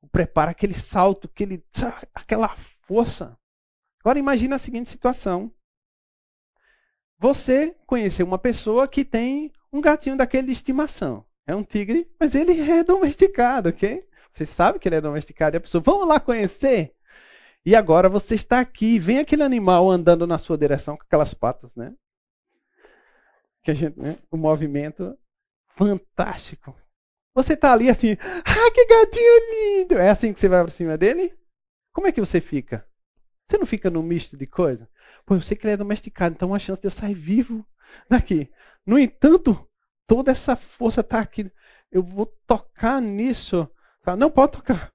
[0.00, 1.64] O prepara aquele salto, aquele,
[2.14, 2.48] aquela
[2.86, 3.36] força.
[4.00, 5.52] Agora imagine a seguinte situação.
[7.18, 11.24] você conheceu uma pessoa que tem um gatinho daquele de estimação.
[11.46, 14.06] É um tigre, mas ele é domesticado, ok?
[14.30, 15.56] Você sabe que ele é domesticado.
[15.56, 16.94] E a pessoa, vamos lá conhecer?
[17.64, 21.74] E agora você está aqui, vem aquele animal andando na sua direção com aquelas patas,
[21.76, 21.94] né?
[23.62, 24.18] Que a gente, né?
[24.30, 25.16] O movimento
[25.76, 26.76] fantástico.
[27.34, 29.98] Você está ali assim, ah, que gatinho lindo!
[29.98, 31.34] É assim que você vai para cima dele?
[31.94, 32.86] Como é que você fica?
[33.48, 34.88] Você não fica no misto de coisa?
[35.24, 37.66] Pô, eu sei que ele é domesticado, então uma chance de eu sair vivo
[38.08, 38.50] daqui.
[38.84, 39.68] No entanto,
[40.06, 41.50] toda essa força está aqui.
[41.90, 43.68] Eu vou tocar nisso.
[44.18, 44.92] Não pode tocar.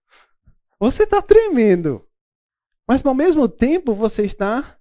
[0.80, 2.08] Você está tremendo.
[2.88, 4.78] Mas ao mesmo tempo você está.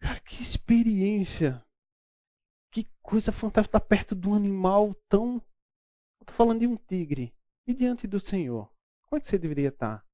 [0.00, 1.63] Cara, que experiência.
[3.04, 5.36] Coisa fantástica estar perto de um animal tão.
[6.20, 7.36] Estou falando de um tigre.
[7.66, 8.72] E diante do Senhor.
[9.02, 10.04] Como é que você deveria estar?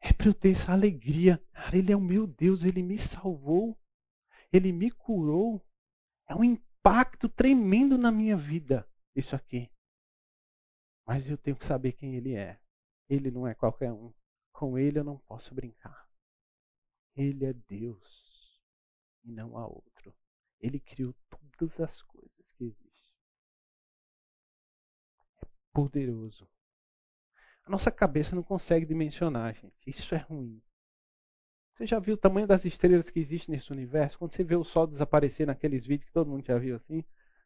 [0.00, 1.38] É para eu ter essa alegria.
[1.52, 3.78] Cara, Ele é o meu Deus, Ele me salvou.
[4.52, 5.64] Ele me curou.
[6.28, 9.70] É um impacto tremendo na minha vida, isso aqui.
[11.06, 12.60] Mas eu tenho que saber quem Ele é.
[13.08, 14.12] Ele não é qualquer um.
[14.52, 16.08] Com Ele eu não posso brincar.
[17.14, 18.60] Ele é Deus
[19.22, 20.12] e não há outro.
[20.60, 21.14] Ele criou
[21.56, 23.12] todas as coisas que existem.
[25.42, 26.48] É poderoso.
[27.64, 29.74] A nossa cabeça não consegue dimensionar, gente.
[29.86, 30.62] Isso é ruim.
[31.74, 34.18] Você já viu o tamanho das estrelas que existem nesse universo?
[34.18, 37.02] Quando você vê o Sol desaparecer naqueles vídeos que todo mundo já viu assim,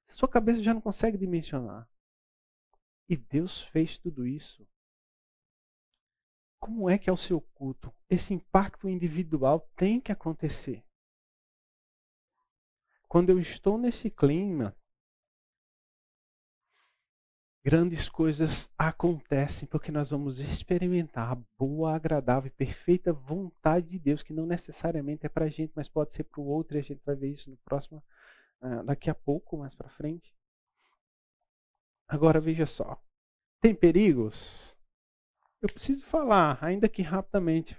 [0.09, 1.88] sua cabeça já não consegue dimensionar.
[3.09, 4.66] E Deus fez tudo isso.
[6.61, 7.94] Como é que é o seu culto?
[8.11, 10.85] Esse impacto individual tem que acontecer.
[13.09, 14.77] Quando eu estou nesse clima,
[17.64, 24.23] grandes coisas acontecem porque nós vamos experimentar a boa, agradável e perfeita vontade de Deus,
[24.23, 26.83] que não necessariamente é para a gente, mas pode ser para o outro, e a
[26.83, 28.05] gente vai ver isso no próximo,
[28.61, 30.31] uh, daqui a pouco, mais para frente.
[32.07, 33.03] Agora veja só:
[33.61, 34.77] tem perigos?
[35.62, 37.75] Eu preciso falar, ainda que rapidamente,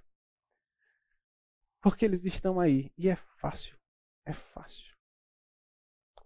[1.81, 3.77] porque eles estão aí e é fácil,
[4.25, 4.98] é fácil.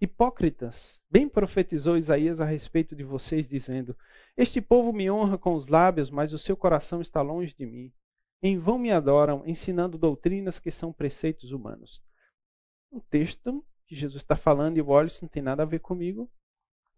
[0.03, 3.97] Hipócritas, bem profetizou Isaías a respeito de vocês, dizendo:
[4.35, 7.89] Este povo me honra com os lábios, mas o seu coração está longe de mim.
[8.41, 12.03] Em vão me adoram, ensinando doutrinas que são preceitos humanos.
[12.91, 16.29] Um texto que Jesus está falando e o olho não tem nada a ver comigo.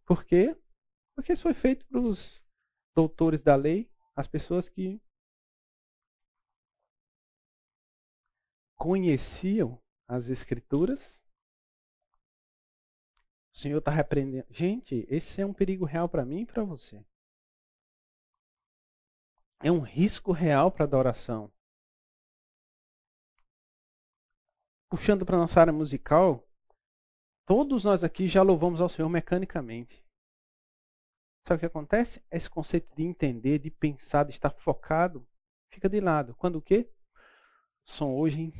[0.03, 0.57] Por quê?
[1.15, 2.43] Porque isso foi feito para os
[2.95, 4.99] doutores da lei, as pessoas que
[8.75, 11.23] conheciam as Escrituras
[13.55, 14.45] o Senhor está repreendendo.
[14.51, 17.03] Gente, esse é um perigo real para mim e para você.
[19.63, 21.49] É um risco real para a adoração.
[24.89, 26.45] Puxando para nossa área musical,
[27.45, 30.05] todos nós aqui já louvamos ao Senhor mecanicamente.
[31.47, 32.21] Sabe o que acontece?
[32.29, 35.25] Esse conceito de entender, de pensar, de estar focado,
[35.71, 36.35] fica de lado.
[36.35, 36.91] Quando o quê?
[37.85, 38.53] O som hoje, hein?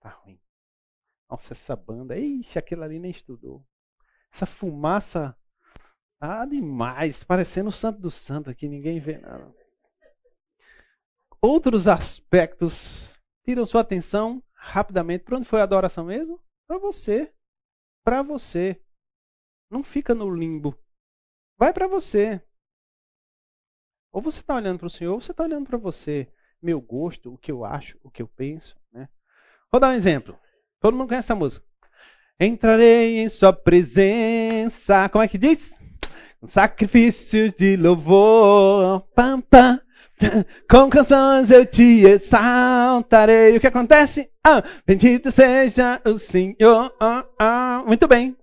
[0.00, 0.41] Tá ruim.
[1.32, 3.66] Nossa, essa banda, ixi, aquele ali nem estudou.
[4.30, 5.34] Essa fumaça,
[6.20, 9.50] ah, demais, parecendo o santo do santo aqui, ninguém vê nada.
[11.40, 15.24] Outros aspectos tiram sua atenção rapidamente.
[15.24, 16.38] Para onde foi a adoração mesmo?
[16.66, 17.32] Para você.
[18.04, 18.78] Para você.
[19.70, 20.78] Não fica no limbo.
[21.56, 22.42] Vai para você.
[24.12, 26.30] Ou você está olhando para o Senhor, ou você está olhando para você.
[26.60, 28.78] Meu gosto, o que eu acho, o que eu penso.
[28.92, 29.08] Né?
[29.70, 30.38] Vou dar um exemplo.
[30.82, 31.64] Todo mundo conhece essa música.
[32.40, 35.08] Entrarei em sua presença.
[35.08, 35.80] Como é que diz?
[36.44, 39.02] Sacrifícios de louvor.
[39.14, 39.80] Pam, pam.
[40.68, 43.56] Com canções eu te exaltarei.
[43.56, 44.28] O que acontece?
[44.44, 46.92] Ah, bendito seja o Senhor.
[46.98, 47.84] Ah, ah.
[47.86, 48.36] Muito bem.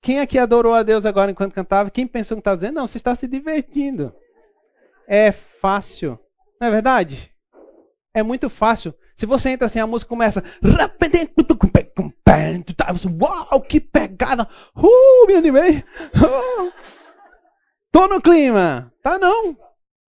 [0.00, 1.90] Quem aqui adorou a Deus agora enquanto cantava?
[1.90, 2.76] Quem pensou que estava dizendo?
[2.76, 4.10] Não, você está se divertindo.
[5.06, 6.18] É fácil.
[6.58, 7.30] Não é verdade?
[8.14, 8.94] É muito fácil.
[9.18, 10.44] Se você entra assim, a música começa.
[13.20, 14.48] Uau, que pegada!
[14.76, 15.84] Uh, me animei!
[17.90, 18.94] Tô no clima!
[19.02, 19.58] Tá não!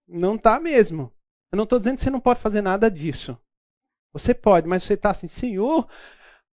[0.06, 1.12] Não tá mesmo.
[1.50, 3.36] Eu não estou dizendo que você não pode fazer nada disso.
[4.12, 5.88] Você pode, mas você está assim, Senhor,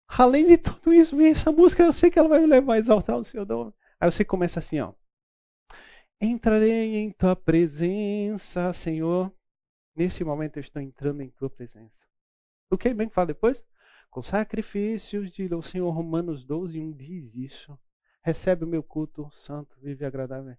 [0.09, 3.19] além de tudo isso, essa música, eu sei que ela vai me levar a exaltar
[3.19, 3.75] o seu nome.
[4.01, 4.95] Aí você começa assim, ó.
[6.19, 9.31] Entrarei em tua presença, Senhor.
[9.95, 12.06] Nesse momento eu estou entrando em tua presença.
[12.71, 13.65] O que bem que fala depois?
[14.11, 17.79] Com sacrifícios de o Senhor Romanos 12, 1 diz isso.
[18.23, 20.57] Recebe o meu culto santo, vive agradável.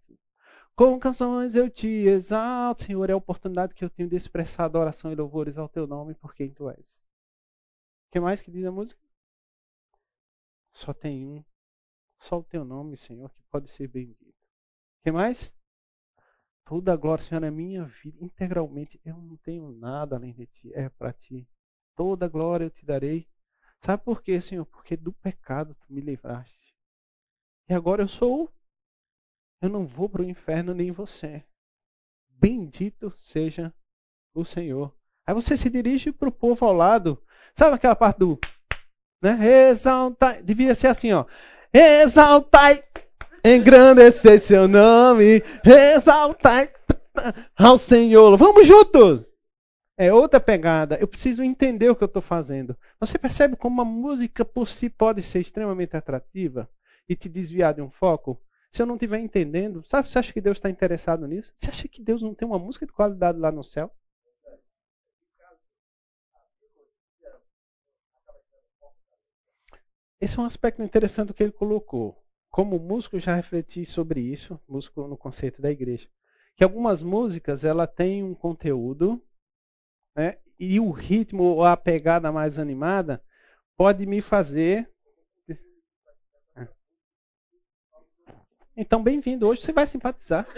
[0.75, 5.11] Com canções eu te exalto, Senhor, é a oportunidade que eu tenho de expressar adoração
[5.11, 6.95] e louvores ao teu nome por quem tu és.
[8.07, 9.01] O que mais que diz a música?
[10.71, 11.43] Só tem um.
[12.19, 14.29] Só o teu nome, Senhor, que pode ser bendito.
[14.29, 15.53] O que mais?
[16.63, 19.01] Toda a glória, Senhor, é minha vida, integralmente.
[19.03, 21.47] Eu não tenho nada além de ti, é para ti.
[21.97, 23.27] Toda glória eu te darei.
[23.81, 24.65] Sabe por quê, Senhor?
[24.65, 26.73] Porque do pecado tu me livraste.
[27.67, 28.49] E agora eu sou.
[29.61, 31.43] Eu não vou para o inferno nem você.
[32.29, 33.73] Bendito seja
[34.33, 34.95] o Senhor.
[35.25, 37.21] Aí você se dirige para o povo ao lado.
[37.55, 38.39] Sabe aquela parte do.
[39.21, 39.69] Né?
[39.69, 40.43] Exaltai.
[40.43, 41.25] Devia ser assim, ó.
[41.73, 42.83] Exaltai
[43.43, 46.69] engrandecer seu nome, exaltar
[47.57, 48.37] ao Senhor.
[48.37, 49.36] Vamos juntos!
[49.97, 50.95] É outra pegada.
[50.99, 52.77] Eu preciso entender o que eu estou fazendo.
[52.99, 56.69] Você percebe como uma música por si pode ser extremamente atrativa
[57.09, 58.39] e te desviar de um foco?
[58.71, 61.51] Se eu não estiver entendendo, sabe, você acha que Deus está interessado nisso?
[61.55, 63.91] Você acha que Deus não tem uma música de qualidade lá no céu?
[70.21, 75.07] Esse é um aspecto interessante que ele colocou como músico já refleti sobre isso, músico
[75.07, 76.07] no conceito da igreja,
[76.55, 79.21] que algumas músicas ela tem um conteúdo,
[80.17, 83.21] né, e o ritmo ou a pegada mais animada
[83.77, 84.89] pode me fazer
[88.79, 89.47] Então, bem-vindo.
[89.47, 90.45] Hoje você vai simpatizar.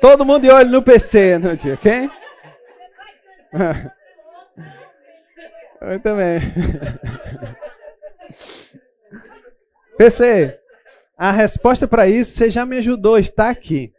[0.00, 2.08] Todo mundo de olho no PC no dia, ok?
[5.80, 6.38] Eu também.
[9.96, 10.60] PC,
[11.16, 13.92] a resposta para isso você já me ajudou, está aqui.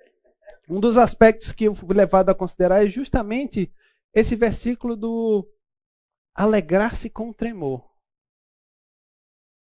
[0.70, 3.72] Um dos aspectos que eu fui levado a considerar é justamente
[4.14, 5.48] esse versículo do
[6.36, 7.88] alegrar-se com tremor.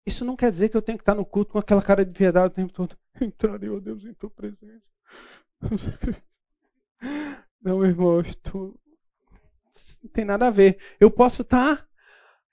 [0.06, 2.12] Isso não quer dizer que eu tenho que estar no culto com aquela cara de
[2.12, 2.98] piedade o tempo todo.
[3.22, 4.84] Entrarei, ó Deus, em tua presença.
[7.62, 8.78] Não, irmão, estou
[10.04, 10.78] não tem nada a ver.
[11.00, 11.88] Eu posso estar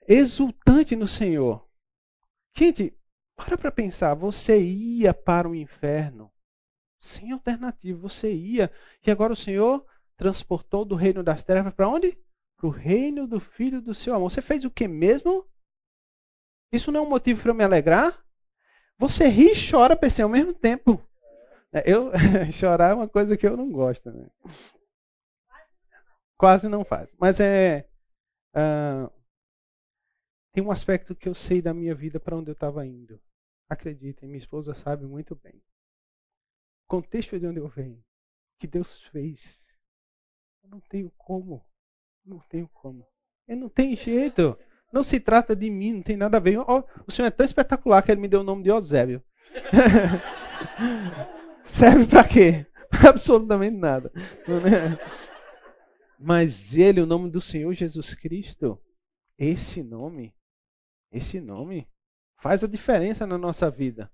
[0.06, 1.68] exultante no Senhor.
[2.56, 2.96] Gente,
[3.44, 4.14] para para pensar.
[4.14, 6.32] Você ia para o inferno
[7.00, 7.98] sem alternativa.
[8.00, 8.70] Você ia.
[9.04, 9.84] E agora o Senhor
[10.16, 12.18] transportou do reino das trevas para onde?
[12.56, 14.30] Para o reino do Filho do seu amor.
[14.30, 15.48] Você fez o que mesmo?
[16.72, 18.22] Isso não é um motivo para eu me alegrar?
[18.98, 21.02] Você ri e chora, ao mesmo tempo.
[21.72, 22.10] É, eu
[22.52, 24.10] chorar é uma coisa que eu não gosto.
[24.10, 24.28] Né?
[26.36, 27.14] Quase não faz.
[27.18, 27.88] Mas é.
[28.54, 29.10] Uh,
[30.52, 33.20] tem um aspecto que eu sei da minha vida para onde eu estava indo.
[33.70, 35.62] Acreditem, minha esposa sabe muito bem.
[36.84, 38.02] O contexto de onde eu venho.
[38.58, 39.64] Que Deus fez.
[40.64, 41.64] Eu não tenho como.
[42.24, 43.06] Não tenho como.
[43.46, 44.58] Eu não tem jeito.
[44.92, 46.58] Não se trata de mim, não tem nada a ver.
[46.58, 49.22] Oh, o Senhor é tão espetacular que ele me deu o nome de Eusébio.
[51.62, 52.66] Serve para quê?
[53.08, 54.12] Absolutamente nada.
[56.18, 58.82] Mas ele, o nome do Senhor Jesus Cristo,
[59.38, 60.34] esse nome,
[61.12, 61.88] esse nome
[62.40, 64.10] faz a diferença na nossa vida.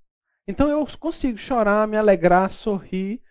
[0.46, 3.22] Então eu consigo chorar, me alegrar, sorrir.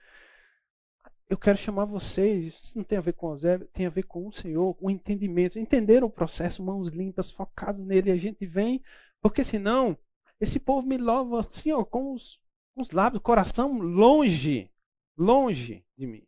[1.29, 4.03] Eu quero chamar vocês, isso não tem a ver com o Zé, tem a ver
[4.03, 8.83] com o Senhor, o entendimento, entender o processo, mãos limpas, focados nele, a gente vem,
[9.21, 9.97] porque senão
[10.39, 12.39] esse povo me louva assim, ó, com os,
[12.75, 14.71] com os lábios, coração longe,
[15.17, 16.27] longe de mim.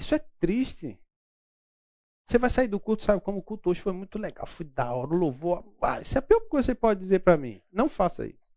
[0.00, 0.98] Isso é triste.
[2.28, 4.92] Você vai sair do culto, sabe como o culto hoje foi muito legal, foi da
[4.92, 5.64] hora, o louvor.
[5.80, 7.62] Ah, isso é a pior coisa que você pode dizer para mim.
[7.72, 8.54] Não faça isso.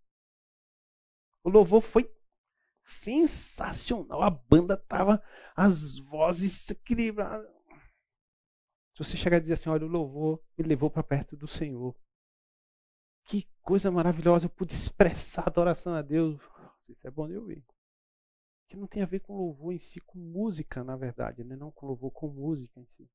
[1.41, 2.13] O louvor foi
[2.84, 4.21] sensacional.
[4.21, 5.23] A banda tava,
[5.55, 7.45] as vozes equilibradas.
[8.93, 11.95] Se você chegar e dizer assim, olha, o louvor me levou para perto do Senhor.
[13.25, 16.41] Que coisa maravilhosa, eu pude expressar a adoração a Deus.
[16.89, 17.63] Isso é bom de ouvir
[18.67, 21.57] que não tem a ver com louvor em si, com música, na verdade, né?
[21.57, 23.10] não com louvor, com música em si.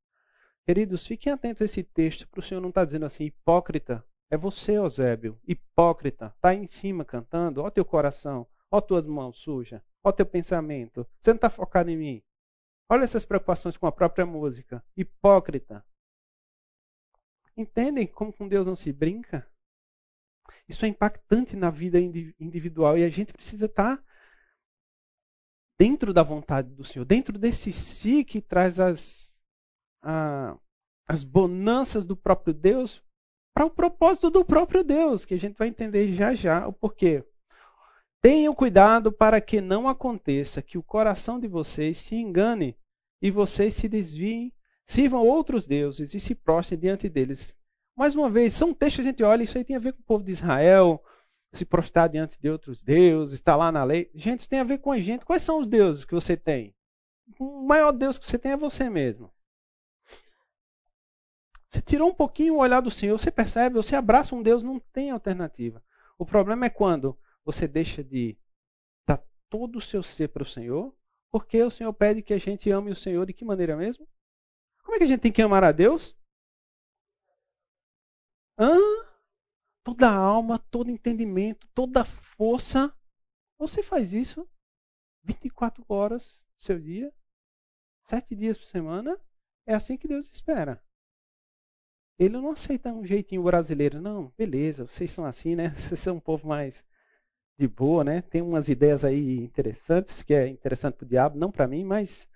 [0.66, 4.04] Queridos, fiquem atentos a esse texto, para o Senhor não estar tá dizendo assim, hipócrita,
[4.28, 9.80] é você, Eusébio, hipócrita, está em cima cantando, ó teu coração, ó tuas mãos sujas,
[10.02, 12.22] ó teu pensamento, você não está focado em mim.
[12.88, 15.84] Olha essas preocupações com a própria música, hipócrita.
[17.56, 19.48] Entendem como com Deus não se brinca?
[20.68, 24.04] Isso é impactante na vida individual e a gente precisa estar tá
[25.78, 29.25] dentro da vontade do Senhor, dentro desse si que traz as,
[30.02, 30.56] a,
[31.06, 33.02] as bonanças do próprio Deus
[33.54, 37.24] para o propósito do próprio Deus, que a gente vai entender já já o porquê.
[38.20, 42.76] Tenham cuidado para que não aconteça que o coração de vocês se engane
[43.22, 44.52] e vocês se desviem,
[44.84, 47.54] sirvam outros deuses e se prostrem diante deles.
[47.96, 50.00] Mais uma vez, são textos que a gente olha, isso aí tem a ver com
[50.00, 51.02] o povo de Israel,
[51.52, 54.10] se prostrar diante de outros deuses, está lá na lei.
[54.14, 55.24] Gente, isso tem a ver com a gente.
[55.24, 56.74] Quais são os deuses que você tem?
[57.38, 59.30] o maior Deus que você tem é você mesmo.
[61.76, 64.80] Você tirou um pouquinho o olhar do Senhor, você percebe, você abraça um Deus, não
[64.80, 65.84] tem alternativa.
[66.16, 68.34] O problema é quando você deixa de
[69.06, 70.96] dar todo o seu ser para o Senhor,
[71.30, 74.08] porque o Senhor pede que a gente ame o Senhor de que maneira mesmo?
[74.84, 76.16] Como é que a gente tem que amar a Deus?
[78.58, 78.78] Hã?
[79.84, 82.90] Toda alma, todo entendimento, toda força.
[83.58, 84.48] Você faz isso
[85.24, 87.12] 24 horas do seu dia,
[88.04, 89.20] sete dias por semana.
[89.66, 90.82] É assim que Deus espera.
[92.18, 94.00] Ele não aceita um jeitinho brasileiro.
[94.00, 95.70] Não, beleza, vocês são assim, né?
[95.76, 96.84] Vocês são um povo mais
[97.58, 98.22] de boa, né?
[98.22, 102.28] Tem umas ideias aí interessantes, que é interessante para o diabo, não para mim, mas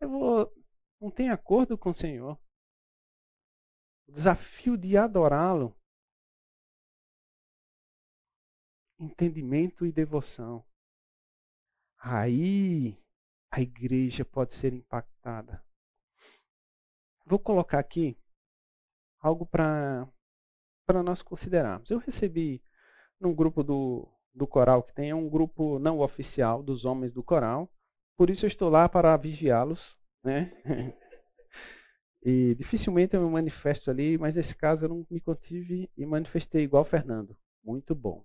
[0.00, 0.52] eu vou.
[1.00, 2.38] Não tem acordo com o Senhor.
[4.08, 5.74] O desafio de adorá-lo.
[8.98, 10.64] Entendimento e devoção.
[11.98, 12.98] Aí
[13.50, 15.64] a igreja pode ser impactada.
[17.26, 18.16] Vou colocar aqui
[19.24, 20.06] algo para
[21.02, 21.90] nós considerarmos.
[21.90, 22.62] Eu recebi
[23.18, 27.22] num grupo do, do coral que tem, é um grupo não oficial dos homens do
[27.22, 27.70] coral,
[28.16, 29.98] por isso eu estou lá para vigiá-los.
[30.22, 30.52] Né?
[32.26, 36.64] E dificilmente eu me manifesto ali, mas nesse caso eu não me contive e manifestei
[36.64, 37.36] igual o Fernando.
[37.62, 38.24] Muito bom.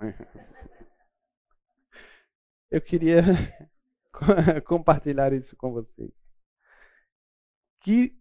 [2.68, 3.22] Eu queria
[4.66, 6.32] compartilhar isso com vocês.
[7.80, 8.20] Que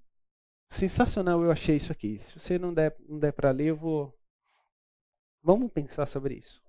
[0.71, 2.19] sensacional eu achei isso aqui.
[2.19, 4.17] Se você não der, não der para ler, eu vou.
[5.43, 6.61] Vamos pensar sobre isso.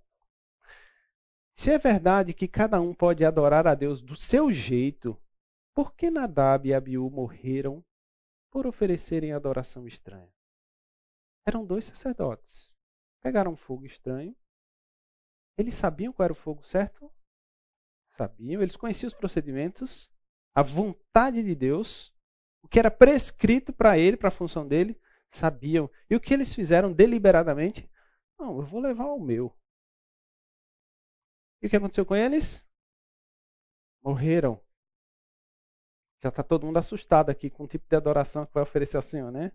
[1.54, 5.20] Se é verdade que cada um pode adorar a Deus do seu jeito,
[5.74, 7.84] por que Nadab e Abiú morreram
[8.50, 10.32] por oferecerem adoração estranha?
[11.46, 12.74] Eram dois sacerdotes.
[13.20, 14.34] Pegaram um fogo estranho.
[15.56, 17.10] Eles sabiam qual era o fogo certo?
[18.16, 18.62] Sabiam.
[18.62, 20.10] Eles conheciam os procedimentos,
[20.54, 22.11] a vontade de Deus
[22.72, 24.98] que era prescrito para ele, para a função dele,
[25.28, 25.90] sabiam.
[26.08, 27.88] E o que eles fizeram deliberadamente?
[28.38, 29.54] Não, eu vou levar o meu.
[31.60, 32.66] E o que aconteceu com eles?
[34.02, 34.58] Morreram.
[36.22, 39.02] Já está todo mundo assustado aqui com o tipo de adoração que vai oferecer ao
[39.02, 39.52] Senhor, né?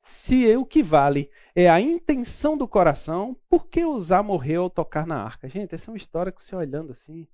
[0.00, 5.06] Se o que vale é a intenção do coração, por que usar morreu ao tocar
[5.06, 5.48] na arca?
[5.48, 7.26] Gente, essa é uma história que você olhando assim.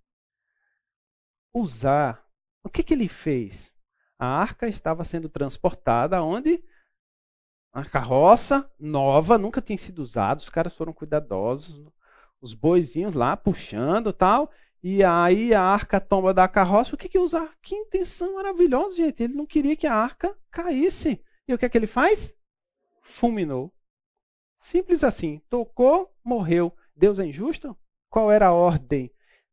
[1.52, 2.26] Usar.
[2.64, 3.77] O que, que ele fez?
[4.18, 6.62] A arca estava sendo transportada aonde?
[7.72, 11.86] A carroça nova, nunca tinha sido usada, os caras foram cuidadosos,
[12.40, 14.50] os boizinhos lá puxando tal.
[14.82, 16.94] E aí a arca tomba da carroça.
[16.94, 17.52] O que que usar?
[17.60, 19.22] Que intenção maravilhosa, gente.
[19.22, 21.22] Ele não queria que a arca caísse.
[21.46, 22.34] E o que é que ele faz?
[23.02, 23.72] Fulminou.
[24.56, 25.40] Simples assim.
[25.48, 26.72] Tocou, morreu.
[26.94, 27.76] Deus é injusto?
[28.08, 29.12] Qual era a ordem?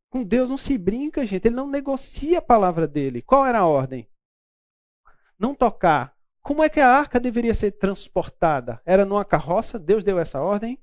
[0.10, 1.48] Com Deus não se brinca, gente.
[1.48, 3.22] Ele não negocia a palavra dele.
[3.22, 4.08] Qual era a ordem?
[5.38, 6.16] Não tocar.
[6.42, 8.82] Como é que a arca deveria ser transportada?
[8.86, 9.80] Era numa carroça?
[9.80, 10.80] Deus deu essa ordem?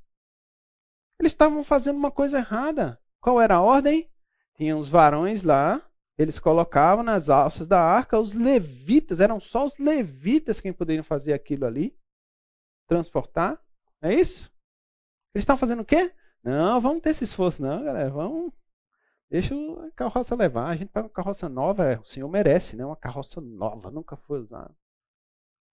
[1.18, 3.00] Eles estavam fazendo uma coisa errada.
[3.20, 4.10] Qual era a ordem?
[4.56, 5.80] Tinha os varões lá,
[6.18, 11.32] eles colocavam nas alças da arca os levitas, eram só os levitas quem poderiam fazer
[11.32, 11.96] aquilo ali,
[12.86, 13.60] transportar.
[14.00, 14.50] É isso?
[15.34, 16.12] Eles estavam fazendo o quê?
[16.42, 18.10] Não, vamos ter esse esforço, não, galera.
[18.10, 18.52] Vamos
[19.32, 20.68] Deixa a carroça levar.
[20.68, 22.84] A gente pega uma carroça nova, é, o senhor merece, né?
[22.84, 24.76] Uma carroça nova, nunca foi usada.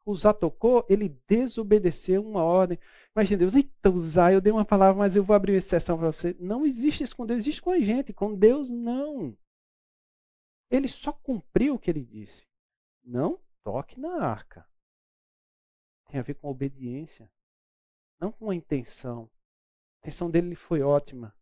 [0.05, 2.79] Usar tocou, ele desobedeceu uma ordem.
[3.13, 6.09] Imagina Deus, eita, usar, eu dei uma palavra, mas eu vou abrir uma exceção para
[6.09, 6.33] você.
[6.39, 8.13] Não existe isso com Deus, existe com a gente.
[8.13, 9.37] Com Deus, não.
[10.71, 12.47] Ele só cumpriu o que ele disse.
[13.03, 14.65] Não toque na arca.
[16.07, 17.29] Tem a ver com obediência,
[18.21, 19.29] não com a intenção.
[19.97, 21.35] A intenção dele foi ótima.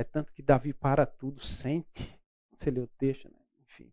[0.00, 2.18] É tanto que Davi para tudo, sente.
[2.56, 3.38] Você lê o texto, né?
[3.60, 3.92] enfim.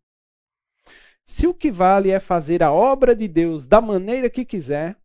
[1.26, 4.98] Se o que vale é fazer a obra de Deus da maneira que quiser,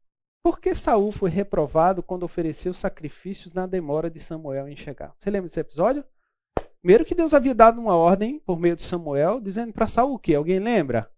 [0.44, 5.12] por que Saul foi reprovado quando ofereceu sacrifícios na demora de Samuel em chegar?
[5.18, 6.04] Você lembra desse episódio?
[6.80, 10.18] Primeiro que Deus havia dado uma ordem por meio de Samuel, dizendo para Saul o
[10.20, 10.36] quê?
[10.36, 11.12] Alguém lembra?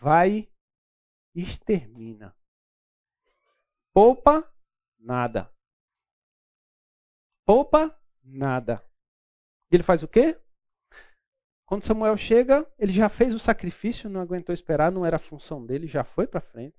[0.00, 0.48] Vai
[1.34, 2.34] extermina.
[3.92, 4.50] Poupa
[4.98, 5.52] nada.
[7.48, 8.84] Poupa nada.
[9.70, 10.38] Ele faz o quê?
[11.64, 15.64] Quando Samuel chega, ele já fez o sacrifício, não aguentou esperar, não era a função
[15.64, 16.76] dele, já foi para frente.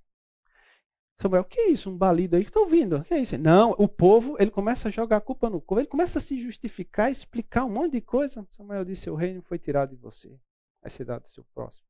[1.20, 1.90] Samuel, que é isso?
[1.90, 3.04] Um balido aí que estou ouvindo?
[3.04, 3.36] Que é isso?
[3.40, 6.40] Não, o povo, ele começa a jogar a culpa no povo, ele começa a se
[6.40, 8.48] justificar, explicar um monte de coisa.
[8.52, 10.40] Samuel disse: O reino foi tirado de você,
[10.84, 11.88] vai ser dado ao seu próximo.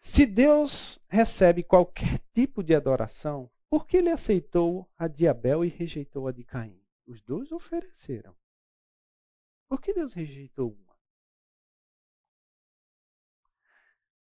[0.00, 5.68] Se Deus recebe qualquer tipo de adoração, por que ele aceitou a de Abel e
[5.68, 6.80] rejeitou a de Caim?
[7.06, 8.34] Os dois ofereceram.
[9.68, 10.96] Por que Deus rejeitou uma?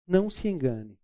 [0.08, 1.00] Não se engane.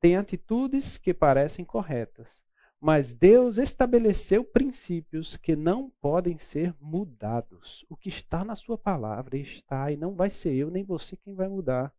[0.00, 2.42] Tem atitudes que parecem corretas,
[2.80, 7.84] mas Deus estabeleceu princípios que não podem ser mudados.
[7.88, 11.34] O que está na sua palavra está e não vai ser eu nem você quem
[11.34, 11.94] vai mudar.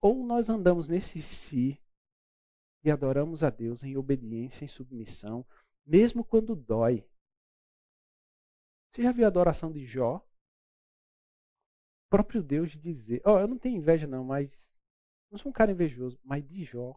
[0.00, 1.80] Ou nós andamos nesse si
[2.86, 5.44] e adoramos a Deus em obediência, em submissão,
[5.84, 7.04] mesmo quando dói.
[8.92, 10.24] Você já viu a adoração de Jó?
[12.06, 14.72] O próprio Deus dizer, ó, oh, eu não tenho inveja não, mas
[15.28, 16.96] não sou um cara invejoso, mas de Jó.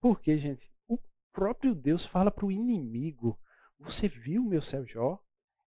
[0.00, 0.72] Por quê, gente?
[0.86, 0.96] O
[1.32, 3.36] próprio Deus fala para o inimigo:
[3.80, 5.20] Você viu meu céu Jó?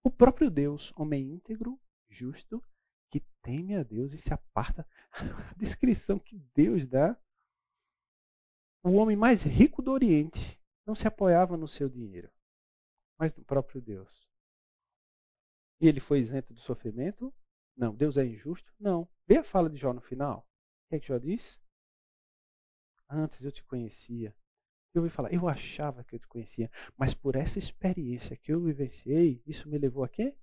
[0.05, 1.77] O próprio Deus, homem íntegro,
[2.09, 2.63] justo,
[3.09, 4.87] que teme a Deus e se aparta.
[5.11, 7.19] A descrição que Deus dá
[8.83, 12.31] o homem mais rico do Oriente não se apoiava no seu dinheiro,
[13.17, 14.27] mas no próprio Deus.
[15.79, 17.33] E ele foi isento do sofrimento?
[17.75, 17.95] Não.
[17.95, 18.71] Deus é injusto?
[18.79, 19.07] Não.
[19.27, 20.39] Vê a fala de Jó no final.
[20.85, 21.59] O que é que Jó diz?
[23.09, 24.35] Antes eu te conhecia.
[24.93, 28.61] Eu ouvi falar, eu achava que eu te conhecia, mas por essa experiência que eu
[28.61, 30.35] vivenciei, isso me levou a quê?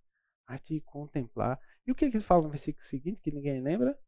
[0.46, 1.60] A te contemplar.
[1.86, 3.98] E o que, é que ele fala no versículo seguinte, que ninguém lembra?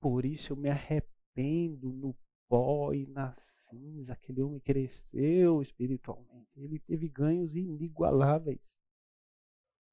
[0.00, 2.16] Por isso eu me arrependo no
[2.48, 3.34] pó e na
[3.68, 6.48] cinza, aquele homem cresceu espiritualmente.
[6.56, 8.78] Ele teve ganhos inigualáveis.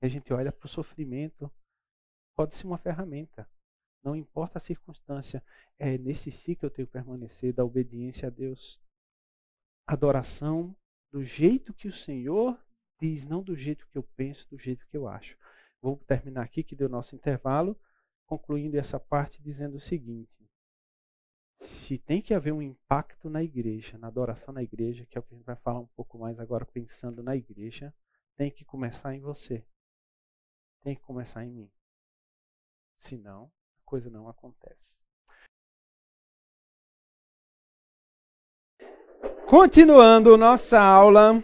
[0.02, 1.52] A gente olha para o sofrimento,
[2.36, 3.50] pode ser uma ferramenta.
[4.04, 5.44] Não importa a circunstância,
[5.80, 8.80] é nesse si que eu tenho que permanecer, da obediência a Deus.
[9.88, 10.76] Adoração
[11.12, 12.60] do jeito que o Senhor
[13.00, 15.38] diz, não do jeito que eu penso, do jeito que eu acho.
[15.82, 17.80] Vou terminar aqui, que deu nosso intervalo,
[18.26, 20.45] concluindo essa parte dizendo o seguinte:
[21.66, 25.24] se tem que haver um impacto na igreja, na adoração na igreja, que é o
[25.24, 27.94] que a gente vai falar um pouco mais agora pensando na igreja,
[28.36, 29.64] tem que começar em você.
[30.84, 31.72] Tem que começar em mim.
[32.96, 34.96] Senão, a coisa não acontece.
[39.48, 41.44] Continuando nossa aula,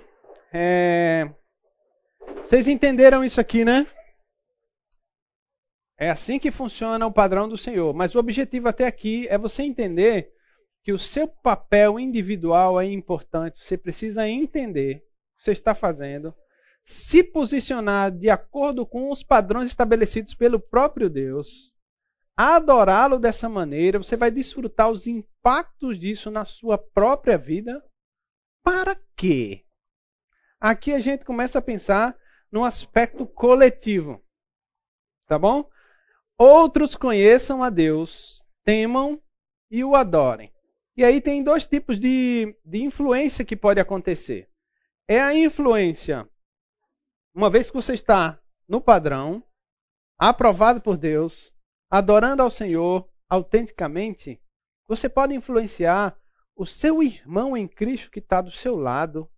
[0.52, 1.30] é...
[2.44, 3.86] vocês entenderam isso aqui, né?
[6.02, 7.94] É assim que funciona o padrão do Senhor.
[7.94, 10.34] Mas o objetivo até aqui é você entender
[10.84, 13.64] que o seu papel individual é importante.
[13.64, 16.34] Você precisa entender o que você está fazendo,
[16.84, 21.72] se posicionar de acordo com os padrões estabelecidos pelo próprio Deus,
[22.36, 24.00] adorá-lo dessa maneira.
[24.00, 27.80] Você vai desfrutar os impactos disso na sua própria vida.
[28.64, 29.66] Para quê?
[30.60, 32.18] Aqui a gente começa a pensar
[32.52, 34.20] no aspecto coletivo.
[35.28, 35.70] Tá bom?
[36.42, 39.22] Outros conheçam a Deus, temam
[39.70, 40.52] e o adorem.
[40.98, 44.50] E aí tem dois tipos de, de influência que pode acontecer.
[45.08, 46.28] É a influência,
[47.34, 49.44] uma vez que você está no padrão,
[50.18, 51.54] aprovado por Deus,
[51.90, 54.42] adorando ao Senhor autenticamente,
[54.88, 56.20] você pode influenciar
[56.56, 59.30] o seu irmão em Cristo que está do seu lado.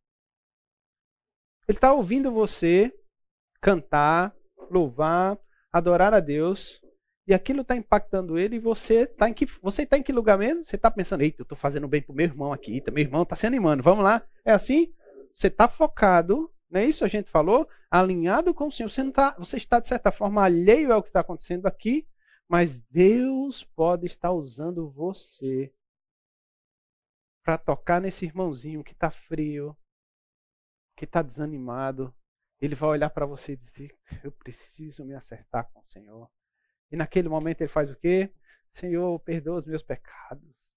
[1.68, 2.94] Ele está ouvindo você
[3.62, 4.34] cantar,
[4.72, 5.38] louvar,
[5.72, 6.83] adorar a Deus
[7.26, 10.38] e aquilo está impactando ele e você está em que você está em que lugar
[10.38, 10.66] mesmo?
[10.66, 13.24] Você está pensando, eita, eu estou fazendo bem para o meu irmão aqui, meu irmão
[13.24, 14.22] está se animando, vamos lá.
[14.44, 14.94] É assim?
[15.34, 17.68] Você está focado, não é isso a gente falou?
[17.90, 18.90] Alinhado com o Senhor.
[18.90, 22.08] Você, não tá, você está, de certa forma, alheio ao que está acontecendo aqui,
[22.48, 25.74] mas Deus pode estar usando você
[27.44, 29.78] para tocar nesse irmãozinho que está frio,
[30.98, 32.14] que está desanimado.
[32.60, 36.30] Ele vai olhar para você e dizer: Eu preciso me acertar com o Senhor.
[36.92, 38.34] E naquele momento ele faz o quê?
[38.72, 40.74] Senhor, perdoa os meus pecados.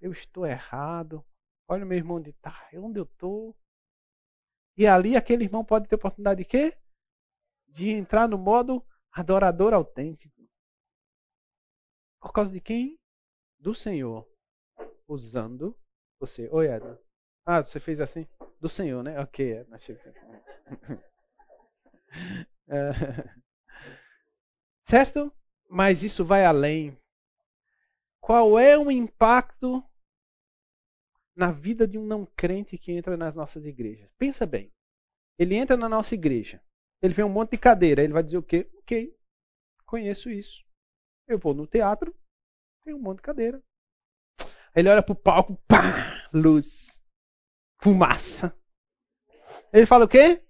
[0.00, 1.24] Eu estou errado.
[1.68, 3.56] Olha o meu irmão onde está, onde eu estou.
[4.76, 6.76] E ali aquele irmão pode ter oportunidade de quê?
[7.68, 10.32] De entrar no modo adorador autêntico.
[12.20, 12.98] Por causa de quem?
[13.58, 14.28] Do Senhor.
[15.06, 15.78] Usando
[16.18, 16.48] você.
[16.50, 16.98] Oi, Edna.
[17.44, 18.26] Ah, você fez assim?
[18.60, 19.18] Do Senhor, né?
[19.20, 19.78] Ok, Edna.
[22.68, 22.92] É...
[24.92, 25.32] Certo?
[25.70, 26.94] Mas isso vai além.
[28.20, 29.82] Qual é o impacto
[31.34, 34.10] na vida de um não crente que entra nas nossas igrejas?
[34.18, 34.70] Pensa bem.
[35.38, 36.62] Ele entra na nossa igreja.
[37.00, 38.04] Ele vê um monte de cadeira.
[38.04, 38.70] Ele vai dizer o quê?
[38.80, 39.16] Ok,
[39.86, 40.62] conheço isso.
[41.26, 42.14] Eu vou no teatro,
[42.84, 43.62] tem um monte de cadeira.
[44.76, 47.00] Ele olha para o palco, pá, luz,
[47.80, 48.54] fumaça.
[49.72, 50.46] Ele fala o quê?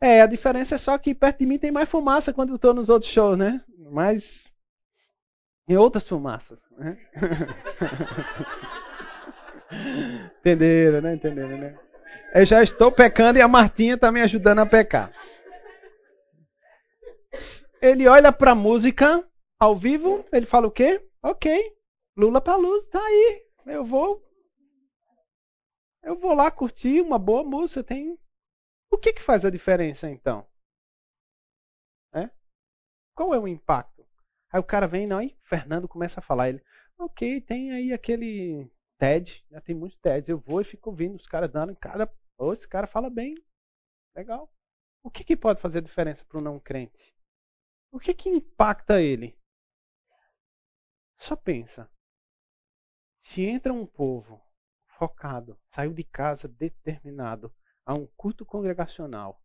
[0.00, 2.74] É, a diferença é só que perto de mim tem mais fumaça quando eu estou
[2.74, 3.62] nos outros shows, né?
[3.90, 4.52] Mas
[5.68, 6.62] em outras fumaças.
[6.72, 6.98] Né?
[10.40, 11.14] Entenderam, né?
[11.14, 11.78] Entenderam, né?
[12.34, 15.10] Eu já estou pecando e a Martinha está me ajudando a pecar.
[17.80, 19.26] Ele olha para a música
[19.58, 21.02] ao vivo, ele fala o quê?
[21.22, 21.74] Ok,
[22.16, 23.42] Lula para luz, tá aí.
[23.66, 24.22] Eu vou
[26.02, 28.16] eu vou lá curtir uma boa música, tem
[28.90, 30.46] O que que faz a diferença então?
[32.14, 32.30] É?
[33.14, 34.06] Qual é o impacto?
[34.50, 36.64] Aí o cara vem, não, e Fernando começa a falar, ele,
[36.98, 41.26] OK, tem aí aquele TED, já tem muitos TEDs, eu vou e fico ouvindo os
[41.26, 43.34] caras dando em cada, oh, esse cara fala bem.
[44.14, 44.50] Legal.
[45.02, 47.14] O que, que pode fazer diferença para o não crente?
[47.92, 49.38] O que, que impacta ele?
[51.18, 51.90] Só pensa.
[53.20, 54.40] Se entra um povo
[54.86, 57.54] focado, saiu de casa determinado
[57.86, 59.40] a um culto congregacional,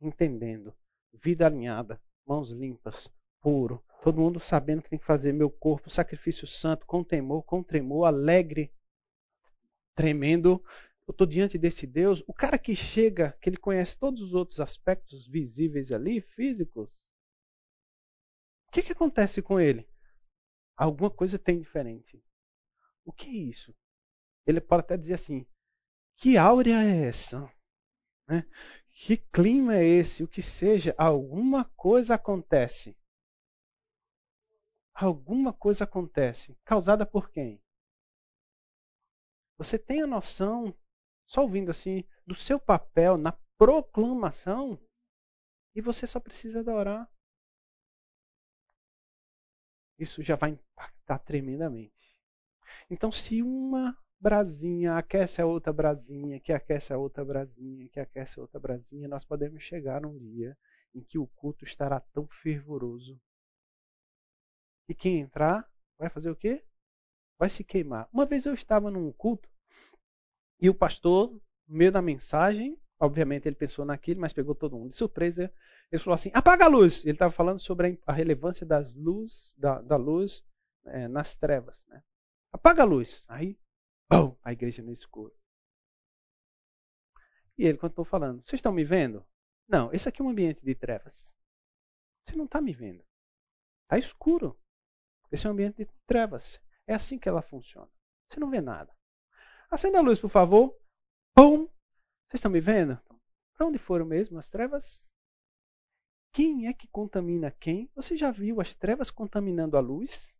[0.00, 0.76] entendendo,
[1.14, 6.46] vida alinhada, mãos limpas, puro, todo mundo sabendo que tem que fazer meu corpo, sacrifício
[6.46, 8.70] santo, com temor, com tremor, alegre,
[9.94, 10.62] tremendo,
[11.08, 14.60] eu estou diante desse Deus, o cara que chega, que ele conhece todos os outros
[14.60, 17.02] aspectos visíveis ali, físicos,
[18.68, 19.88] o que, que acontece com ele?
[20.76, 22.22] Alguma coisa tem diferente.
[23.04, 23.74] O que é isso?
[24.46, 25.46] Ele pode até dizer assim:
[26.16, 27.50] que áurea é essa?
[28.28, 28.44] Né?
[28.90, 30.22] Que clima é esse?
[30.22, 32.96] O que seja, alguma coisa acontece.
[34.94, 36.58] Alguma coisa acontece.
[36.64, 37.62] Causada por quem?
[39.58, 40.76] Você tem a noção
[41.26, 44.80] só ouvindo assim, do seu papel na proclamação,
[45.74, 47.10] e você só precisa adorar.
[49.98, 52.16] Isso já vai impactar tremendamente.
[52.88, 58.38] Então, se uma brasinha aquece a outra brasinha, que aquece a outra brasinha, que aquece
[58.38, 60.56] a outra brasinha, nós podemos chegar um dia
[60.94, 63.20] em que o culto estará tão fervoroso.
[64.88, 66.64] E quem entrar vai fazer o quê?
[67.38, 68.08] Vai se queimar.
[68.12, 69.48] Uma vez eu estava num culto
[70.60, 71.30] e o pastor,
[71.68, 75.52] no meio da mensagem, obviamente ele pensou naquilo, mas pegou todo mundo de surpresa.
[75.92, 77.04] Ele falou assim: apaga a luz.
[77.04, 80.44] Ele estava falando sobre a relevância das luz, da, da luz
[80.86, 81.84] é, nas trevas.
[81.88, 82.02] Né?
[82.52, 83.24] Apaga a luz.
[83.28, 83.58] Aí,
[84.08, 85.34] bom, a igreja no escuro.
[87.58, 89.26] E ele continuou falando: Vocês estão me vendo?
[89.68, 91.34] Não, esse aqui é um ambiente de trevas.
[92.24, 93.04] Você não está me vendo.
[93.84, 94.58] Está escuro.
[95.30, 96.60] Esse é um ambiente de trevas.
[96.86, 97.90] É assim que ela funciona.
[98.28, 98.94] Você não vê nada.
[99.70, 100.76] Acenda a luz, por favor.
[101.34, 101.66] Pum!
[102.28, 103.00] Vocês estão me vendo?
[103.54, 105.10] Para onde foram mesmo as trevas?
[106.32, 107.90] Quem é que contamina quem?
[107.94, 110.35] Você já viu as trevas contaminando a luz?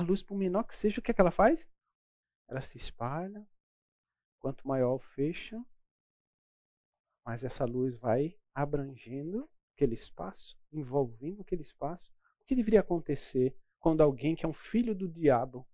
[0.00, 1.68] A luz, por menor que seja, o que, é que ela faz?
[2.48, 3.46] Ela se espalha.
[4.38, 5.62] Quanto maior o fecho,
[7.22, 12.10] mais essa luz vai abrangendo aquele espaço, envolvendo aquele espaço.
[12.40, 15.68] O que deveria acontecer quando alguém que é um filho do diabo,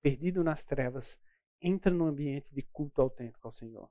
[0.00, 1.20] perdido nas trevas,
[1.60, 3.90] entra no ambiente de culto autêntico ao Senhor.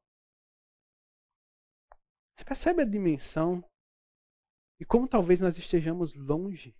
[2.35, 3.63] Você percebe a dimensão
[4.79, 6.75] e como talvez nós estejamos longe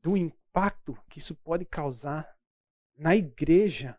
[0.00, 0.16] do
[0.50, 2.36] impacto que isso pode causar
[2.96, 3.98] na igreja,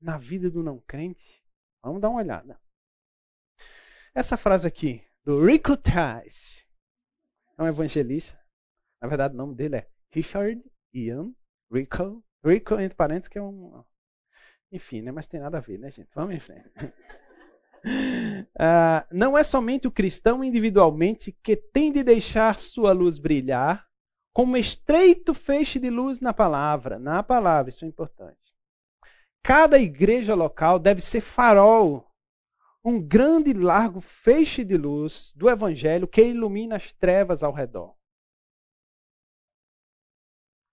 [0.00, 1.42] na vida do não crente?
[1.82, 2.60] Vamos dar uma olhada.
[4.14, 6.66] Essa frase aqui, do Rico Tice,
[7.58, 8.38] é um evangelista.
[9.00, 11.32] Na verdade, o nome dele é Richard Ian
[11.72, 12.22] Rico.
[12.44, 13.84] Rico, entre parênteses, que é um.
[14.70, 15.10] Enfim, né?
[15.10, 16.08] Mas tem nada a ver, né, gente?
[16.14, 16.68] Vamos em frente.
[17.84, 23.86] Uh, não é somente o cristão individualmente que tem de deixar sua luz brilhar
[24.36, 26.98] como estreito feixe de luz na palavra.
[26.98, 28.54] Na palavra, isso é importante.
[29.42, 32.06] Cada igreja local deve ser farol,
[32.84, 37.96] um grande e largo feixe de luz do evangelho que ilumina as trevas ao redor.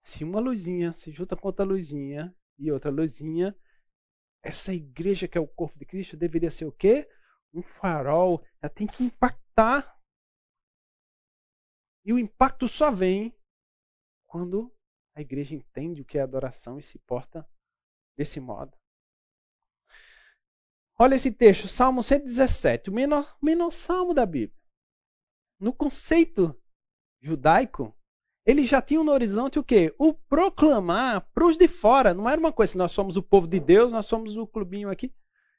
[0.02, 3.56] Se uma luzinha se junta com outra luzinha e outra luzinha,
[4.44, 7.10] essa igreja que é o corpo de Cristo deveria ser o quê?
[7.54, 8.46] Um farol.
[8.62, 9.98] Ela tem que impactar.
[12.04, 13.34] E o impacto só vem
[14.34, 14.76] quando
[15.16, 17.48] a igreja entende o que é adoração e se porta
[18.18, 18.76] desse modo.
[20.98, 24.60] Olha esse texto, Salmo 117, o menor, menor salmo da Bíblia.
[25.60, 26.60] No conceito
[27.22, 27.96] judaico,
[28.44, 29.94] eles já tinham no horizonte o quê?
[30.00, 32.12] O proclamar para os de fora.
[32.12, 34.90] Não era uma coisa assim, nós somos o povo de Deus, nós somos o clubinho
[34.90, 35.14] aqui.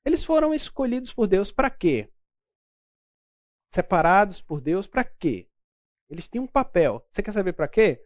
[0.05, 2.13] Eles foram escolhidos por Deus para quê?
[3.73, 5.49] Separados por Deus para quê?
[6.11, 7.07] Eles tinham um papel.
[7.13, 8.05] Você quer saber para quê?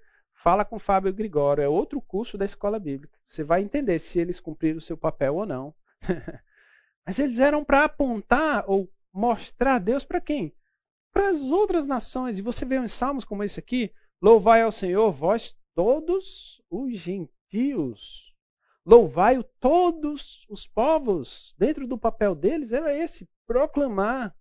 [0.48, 3.20] Fala com Fábio Gregório, é outro curso da escola bíblica.
[3.26, 5.74] Você vai entender se eles cumpriram o seu papel ou não.
[7.04, 10.56] Mas eles eram para apontar ou mostrar Deus para quem?
[11.12, 12.38] Para as outras nações.
[12.38, 13.92] E você vê uns salmos como esse aqui,
[14.22, 18.34] Louvai ao Senhor, vós todos os gentios.
[18.86, 21.54] Louvai-o todos os povos.
[21.58, 24.34] Dentro do papel deles era esse: proclamar.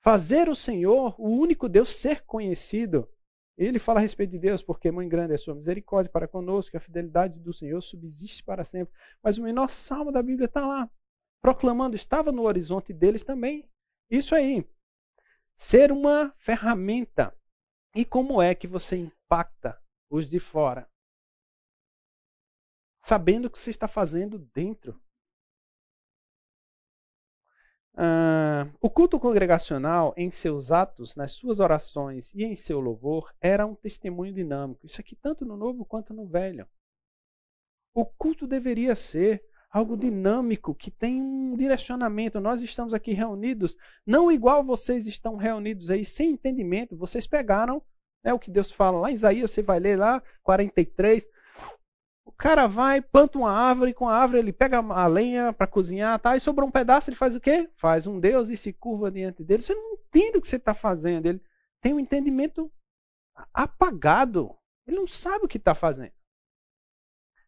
[0.00, 3.06] fazer o Senhor, o único Deus, ser conhecido.
[3.58, 6.76] Ele fala a respeito de Deus, porque muito grande é a sua misericórdia para conosco,
[6.76, 8.94] a fidelidade do Senhor subsiste para sempre.
[9.20, 10.88] Mas o menor salmo da Bíblia está lá,
[11.42, 13.68] proclamando, estava no horizonte deles também.
[14.08, 14.64] Isso aí.
[15.56, 17.36] Ser uma ferramenta.
[17.96, 19.76] E como é que você impacta
[20.08, 20.88] os de fora?
[23.00, 25.02] Sabendo o que você está fazendo dentro.
[28.00, 33.66] Ah, o culto congregacional, em seus atos, nas suas orações e em seu louvor, era
[33.66, 34.86] um testemunho dinâmico.
[34.86, 36.64] Isso aqui, tanto no Novo quanto no Velho.
[37.92, 42.38] O culto deveria ser algo dinâmico, que tem um direcionamento.
[42.38, 43.76] Nós estamos aqui reunidos,
[44.06, 46.96] não igual vocês estão reunidos aí, sem entendimento.
[46.96, 47.82] Vocês pegaram
[48.24, 51.28] né, o que Deus fala lá em Isaías, você vai ler lá, 43.
[52.28, 56.18] O cara vai, planta uma árvore, com a árvore ele pega a lenha para cozinhar,
[56.20, 56.36] tá?
[56.36, 57.70] e sobrou um pedaço, ele faz o quê?
[57.74, 59.62] Faz um Deus e se curva diante dele.
[59.62, 61.24] Você não entende o que você está fazendo.
[61.24, 61.42] Ele
[61.80, 62.70] tem um entendimento
[63.52, 64.54] apagado.
[64.86, 66.12] Ele não sabe o que está fazendo.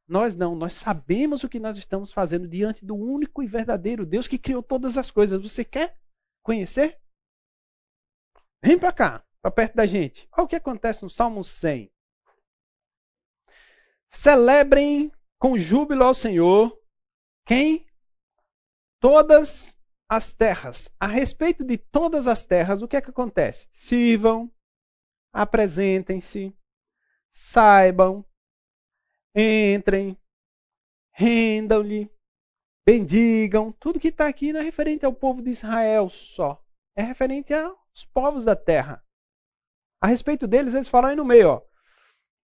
[0.09, 4.27] Nós não, nós sabemos o que nós estamos fazendo diante do único e verdadeiro Deus
[4.27, 5.43] que criou todas as coisas.
[5.43, 5.95] Você quer
[6.43, 6.99] conhecer?
[8.65, 10.27] Vem para cá, para perto da gente.
[10.33, 11.93] Olha o que acontece no Salmo 100.
[14.11, 16.79] Celebrem com júbilo ao Senhor
[17.47, 17.85] quem?
[19.01, 19.77] Todas
[20.09, 20.89] as terras.
[21.01, 23.69] A respeito de todas as terras, o que é que acontece?
[23.73, 24.53] Sirvam,
[25.33, 26.57] apresentem-se,
[27.31, 28.25] saibam,
[29.35, 30.17] entrem,
[31.13, 32.09] rendam-lhe,
[32.87, 33.73] bendigam.
[33.73, 36.65] Tudo que está aqui não é referente ao povo de Israel só.
[36.97, 39.05] É referente aos povos da terra.
[40.01, 41.70] A respeito deles, eles falam aí no meio, ó.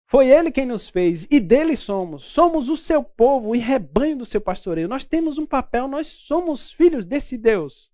[0.09, 2.25] Foi ele quem nos fez e dele somos.
[2.25, 4.87] Somos o seu povo e rebanho do seu pastoreio.
[4.87, 7.91] Nós temos um papel, nós somos filhos desse Deus.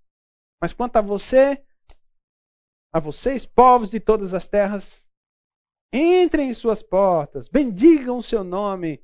[0.61, 1.61] Mas quanto a você,
[2.93, 5.09] a vocês, povos de todas as terras,
[5.91, 9.03] entrem em suas portas, bendigam o seu nome.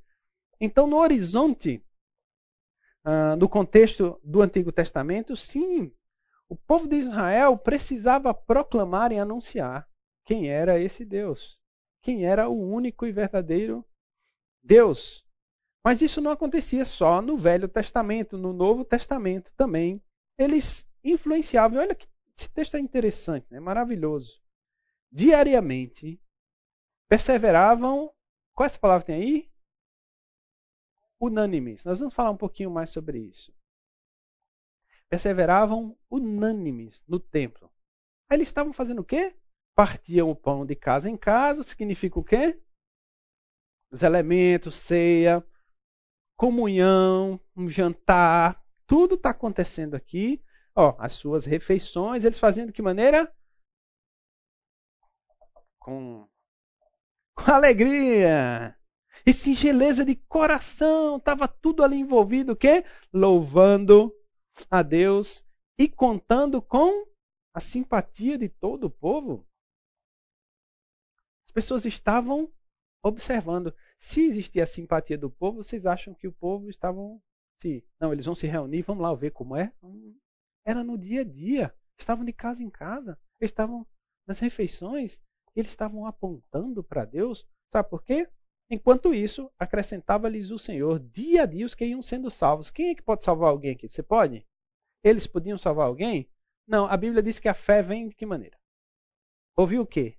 [0.58, 1.84] Então, no horizonte,
[3.06, 5.94] uh, do contexto do Antigo Testamento, sim,
[6.48, 9.86] o povo de Israel precisava proclamar e anunciar
[10.26, 11.61] quem era esse Deus
[12.02, 13.86] quem era o único e verdadeiro
[14.64, 15.26] Deus.
[15.84, 20.02] Mas isso não acontecia só no Velho Testamento, no Novo Testamento também.
[20.38, 21.80] Eles influenciavam.
[21.80, 23.60] Olha que esse texto é interessante, né?
[23.60, 24.42] maravilhoso.
[25.12, 26.22] Diariamente
[27.10, 28.14] perseveravam.
[28.54, 29.52] Qual é essa palavra tem aí?
[31.20, 31.84] Unânimes.
[31.84, 33.54] Nós vamos falar um pouquinho mais sobre isso.
[35.10, 37.72] Perseveravam unânimes no templo.
[38.30, 39.36] Aí eles estavam fazendo o quê?
[39.76, 42.60] Partiam o pão de casa em casa, significa o quê?
[43.92, 45.46] Os elementos, ceia,
[46.36, 50.44] comunhão, um jantar, tudo está acontecendo aqui.
[50.76, 53.34] Ó, as suas refeições, eles faziam de que maneira?
[55.80, 56.28] Com,
[57.36, 58.76] com alegria
[59.26, 62.86] e singeleza de coração, estava tudo ali envolvido, o quê?
[63.14, 64.14] Louvando
[64.70, 65.46] a Deus
[65.78, 67.06] e contando com
[67.54, 69.46] a simpatia de todo o povo.
[71.52, 72.50] As pessoas estavam
[73.04, 73.76] observando.
[73.98, 77.22] Se existia a simpatia do povo, vocês acham que o povo estavam.
[77.58, 79.74] Se, não, eles vão se reunir, vamos lá ver como é.
[80.66, 81.76] Era no dia a dia.
[82.00, 83.20] Estavam de casa em casa.
[83.42, 83.86] Estavam
[84.26, 85.20] nas refeições.
[85.54, 87.46] Eles estavam apontando para Deus.
[87.70, 88.30] Sabe por quê?
[88.70, 92.72] Enquanto isso, acrescentava-lhes o Senhor dia a dia os que iam sendo salvos.
[92.72, 93.90] Quem é que pode salvar alguém aqui?
[93.90, 94.48] Você pode?
[95.04, 96.32] Eles podiam salvar alguém?
[96.66, 98.58] Não, a Bíblia diz que a fé vem de que maneira?
[99.58, 100.18] Ouvir o quê?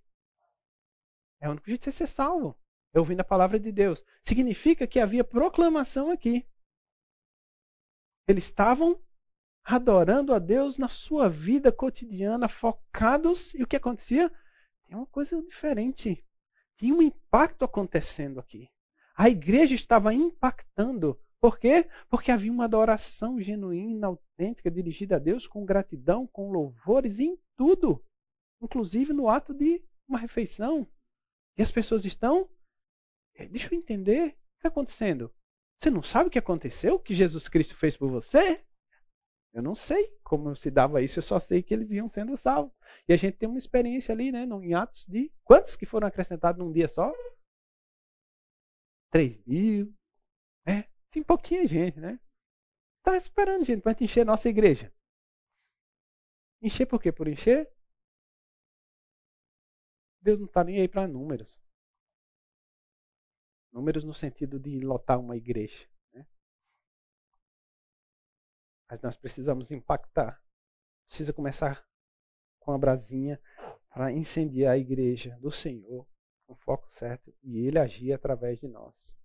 [1.42, 2.56] É o único jeito de ser salvo.
[2.94, 4.04] É ouvindo a palavra de Deus.
[4.22, 6.46] Significa que havia proclamação aqui.
[8.28, 9.02] Eles estavam
[9.64, 13.54] adorando a Deus na sua vida cotidiana, focados.
[13.54, 14.30] E o que acontecia?
[14.86, 16.24] Tem uma coisa diferente.
[16.76, 18.70] Tinha um impacto acontecendo aqui.
[19.16, 21.18] A igreja estava impactando.
[21.40, 21.88] Por quê?
[22.08, 28.00] Porque havia uma adoração genuína, autêntica, dirigida a Deus com gratidão, com louvores em tudo.
[28.60, 30.86] Inclusive no ato de uma refeição.
[31.56, 32.48] E as pessoas estão.
[33.34, 34.28] É, deixa eu entender.
[34.28, 35.34] O que está acontecendo?
[35.80, 36.94] Você não sabe o que aconteceu?
[36.94, 38.64] O que Jesus Cristo fez por você?
[39.52, 42.72] Eu não sei como se dava isso, eu só sei que eles iam sendo salvos.
[43.06, 46.58] E a gente tem uma experiência ali, né, em Atos de quantos que foram acrescentados
[46.58, 47.12] num dia só?
[49.10, 49.92] Três mil.
[50.66, 52.18] É, sim, pouquinha gente, né?
[53.02, 54.94] Tá esperando, gente, para encher nossa igreja.
[56.62, 57.10] Encher por quê?
[57.10, 57.71] Por encher?
[60.22, 61.60] Deus não está nem aí para números.
[63.72, 65.88] Números no sentido de lotar uma igreja.
[66.12, 66.26] Né?
[68.88, 70.40] Mas nós precisamos impactar.
[71.06, 71.84] Precisa começar
[72.60, 73.42] com a brasinha
[73.90, 76.06] para incendiar a igreja do Senhor,
[76.46, 79.18] com foco certo, e ele agir através de nós.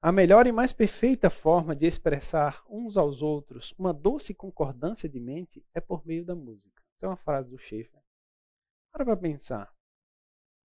[0.00, 5.18] A melhor e mais perfeita forma de expressar uns aos outros uma doce concordância de
[5.18, 6.80] mente é por meio da música.
[6.94, 8.00] Essa é uma frase do Schaeffer.
[8.92, 9.74] Para para pensar.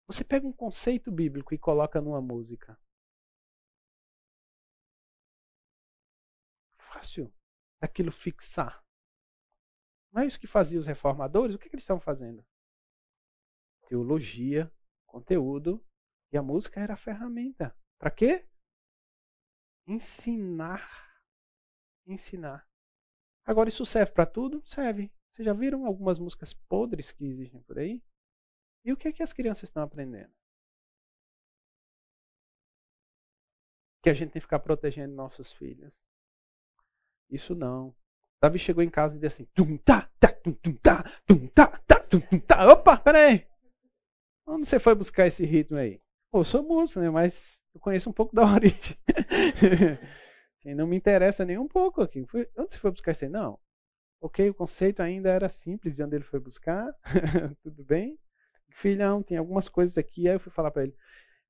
[0.06, 2.78] Você pega um conceito bíblico e coloca numa música.
[6.76, 7.32] Fácil
[7.80, 8.84] daquilo fixar.
[10.12, 11.54] Não é isso que faziam os reformadores?
[11.54, 12.44] O que, que eles estavam fazendo?
[13.88, 14.70] Teologia,
[15.06, 15.84] conteúdo,
[16.30, 17.74] e a música era a ferramenta.
[17.98, 18.46] Para quê?
[19.86, 21.18] Ensinar.
[22.06, 22.68] Ensinar.
[23.44, 24.62] Agora, isso serve para tudo?
[24.66, 25.10] Serve.
[25.32, 28.02] Vocês já viram algumas músicas podres que existem por aí?
[28.84, 30.32] E o que é que as crianças estão aprendendo?
[34.02, 35.96] Que a gente tem que ficar protegendo nossos filhos.
[37.30, 37.94] Isso não.
[38.40, 41.66] Davi chegou em casa e disse assim: tum tá, tá, tum tum tá, tum tá,
[41.86, 42.72] tá, tum tum tá.
[42.72, 43.46] Opa, peraí.
[44.46, 46.00] Onde você foi buscar esse ritmo aí?
[46.30, 47.08] Pô, eu sou músico, né?
[47.10, 48.96] Mas eu conheço um pouco da origem.
[50.64, 52.26] e não me interessa nem um pouco aqui.
[52.58, 53.30] Onde você foi buscar isso aí?
[53.30, 53.58] Não.
[54.20, 56.92] Ok, o conceito ainda era simples de onde ele foi buscar.
[57.62, 58.18] Tudo bem?
[58.74, 60.28] Filhão, tem algumas coisas aqui.
[60.28, 60.96] Aí eu fui falar para ele.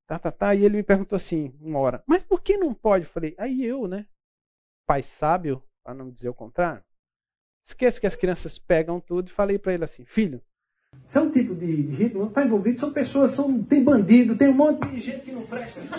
[0.07, 0.55] Tá, tá, tá.
[0.55, 2.03] E ele me perguntou assim, uma hora.
[2.07, 3.05] Mas por que não pode?
[3.05, 4.07] Eu falei, aí eu, né?
[4.87, 6.85] Pai sábio, para não dizer o contrário.
[7.65, 10.43] Esqueço que as crianças pegam tudo e falei para ele assim, filho,
[11.09, 14.55] isso é um tipo de, ritmo, está envolvido, são pessoas, são, tem bandido, tem um
[14.55, 15.81] monte de gente que não presta.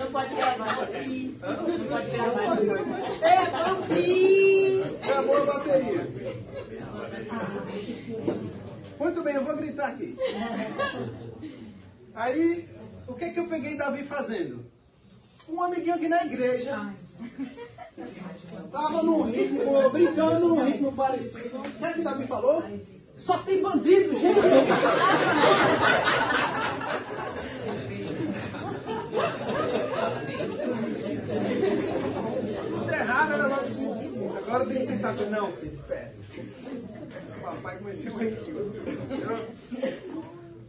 [0.00, 0.88] Não pode gravar.
[3.22, 3.38] É,
[5.10, 6.08] Acabou a bateria.
[8.98, 10.16] Muito bem, eu vou gritar aqui.
[12.14, 12.68] Aí,
[13.08, 14.64] o que é que eu peguei Davi fazendo?
[15.48, 16.92] Um amiguinho aqui na igreja.
[18.70, 21.58] Tava num ritmo, brincando num ritmo parecido.
[21.58, 22.62] O que é que Davi falou?
[23.14, 24.40] Só tem bandido, gente.
[33.20, 35.14] Errado, era Agora tem que sentar.
[35.14, 36.14] Não, filho, espera.
[37.36, 38.20] O papai cometeu um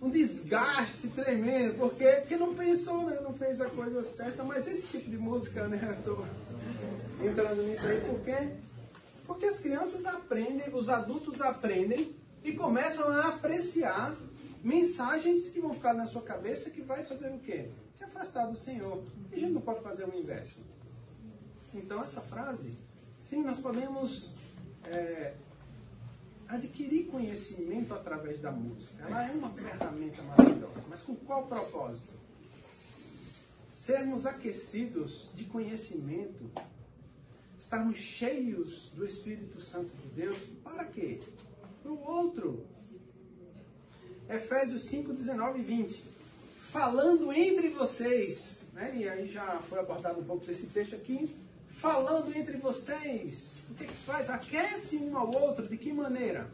[0.01, 1.77] um desgaste tremendo.
[1.77, 2.17] Por quê?
[2.21, 3.19] Porque não pensou, né?
[3.21, 4.43] não fez a coisa certa.
[4.43, 5.79] Mas esse tipo de música, né?
[5.83, 6.25] Eu estou
[7.23, 8.01] entrando nisso aí.
[8.01, 8.49] Por quê?
[9.27, 14.15] Porque as crianças aprendem, os adultos aprendem e começam a apreciar
[14.63, 17.69] mensagens que vão ficar na sua cabeça que vai fazer o quê?
[17.95, 19.03] Te afastar do Senhor.
[19.31, 20.59] E a gente não pode fazer o inverso.
[21.73, 22.73] Então essa frase,
[23.23, 24.31] sim, nós podemos
[24.85, 25.33] é,
[26.47, 29.03] adquirir conhecimento através da música.
[29.05, 32.13] Ela é uma ferramenta maravilhosa, mas com qual propósito?
[33.75, 36.51] Sermos aquecidos de conhecimento,
[37.59, 41.19] estarmos cheios do Espírito Santo de Deus, para quê?
[41.81, 42.65] Para o outro.
[44.29, 46.03] Efésios 5, 19 e 20.
[46.69, 48.93] Falando entre vocês, né?
[48.95, 51.29] e aí já foi abordado um pouco desse texto aqui,
[51.81, 53.55] falando entre vocês.
[53.71, 54.29] O que, que faz?
[54.29, 55.67] Aquece um ao outro.
[55.67, 56.47] De que maneira?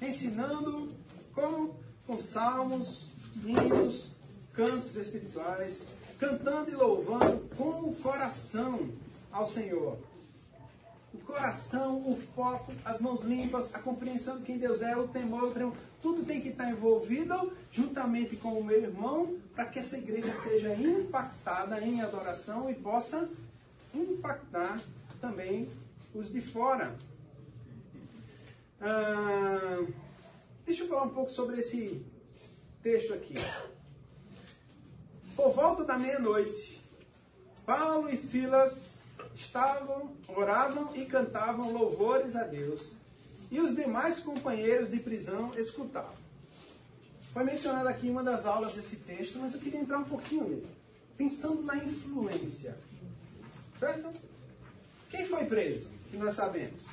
[0.00, 0.92] Ensinando
[1.34, 1.74] com,
[2.06, 3.08] com salmos,
[3.42, 4.14] hinos,
[4.52, 5.86] cantos espirituais,
[6.18, 8.90] cantando e louvando com o coração
[9.32, 9.98] ao Senhor.
[11.16, 15.44] O coração, o foco, as mãos limpas, a compreensão de quem Deus é, o temor,
[15.44, 19.96] o tremor, tudo tem que estar envolvido juntamente com o meu irmão para que essa
[19.96, 23.28] igreja seja impactada em adoração e possa
[23.94, 24.78] impactar
[25.20, 25.70] também
[26.14, 26.94] os de fora.
[28.80, 29.84] Ah,
[30.66, 32.04] deixa eu falar um pouco sobre esse
[32.82, 33.34] texto aqui.
[35.34, 36.80] Por volta da meia-noite,
[37.64, 39.05] Paulo e Silas
[39.36, 42.96] estavam, oravam e cantavam louvores a Deus
[43.50, 46.16] e os demais companheiros de prisão escutavam.
[47.32, 50.66] Foi mencionado aqui uma das aulas desse texto, mas eu queria entrar um pouquinho nele.
[51.18, 52.76] Pensando na influência.
[53.78, 54.10] Certo?
[55.10, 55.88] Quem foi preso?
[56.10, 56.86] Que nós sabemos.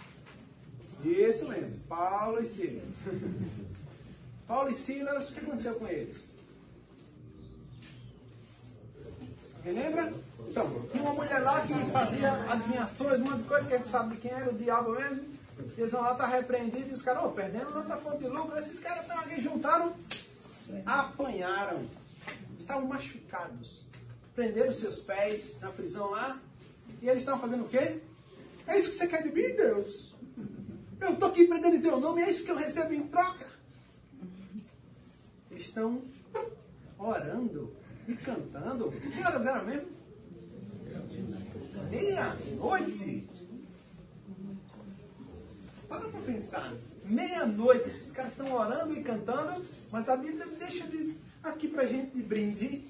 [1.04, 2.84] Isso mesmo, Paulo e Silas.
[4.48, 6.34] Paulo e Silas, o que aconteceu com eles?
[9.56, 10.14] Alguém lembra?
[10.50, 13.88] Então, tinha uma mulher lá que fazia adivinhações, um monte de coisa que a gente
[13.88, 15.34] sabe quem era, o diabo mesmo.
[15.78, 18.58] Eles vão lá, tá repreendido, e os caras, oh, perdemos nossa fonte de lucro.
[18.58, 19.94] Esses caras estão aqui, juntaram,
[20.86, 21.84] apanharam,
[22.60, 23.86] estavam machucados.
[24.36, 26.40] Prenderam seus pés na prisão lá,
[27.02, 28.02] e eles estavam fazendo o quê?
[28.66, 30.16] É isso que você quer de mim, Deus?
[31.00, 33.48] Eu estou aqui prendendo em teu nome, é isso que eu recebo em troca.
[35.52, 36.02] Estão
[36.98, 37.76] orando
[38.08, 38.92] e cantando.
[38.92, 39.93] Que horas era mesmo?
[41.90, 43.30] Meia-noite.
[45.88, 46.74] Para para pensar.
[47.06, 47.90] Meia-noite.
[47.90, 50.88] Os caras estão orando e cantando, mas a Bíblia deixa
[51.44, 52.84] aqui pra gente de brinde.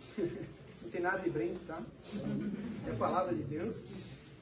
[0.81, 1.81] Não tem nada de brinde, tá?
[2.87, 3.83] É a palavra de Deus.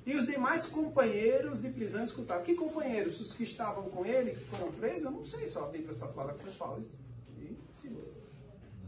[0.05, 2.43] E os demais companheiros de prisão escutavam.
[2.43, 3.21] Que companheiros?
[3.21, 5.03] Os que estavam com ele, que foram presos?
[5.03, 5.65] Eu não sei só.
[5.65, 6.83] A Bíblia só fala que foi Paulo.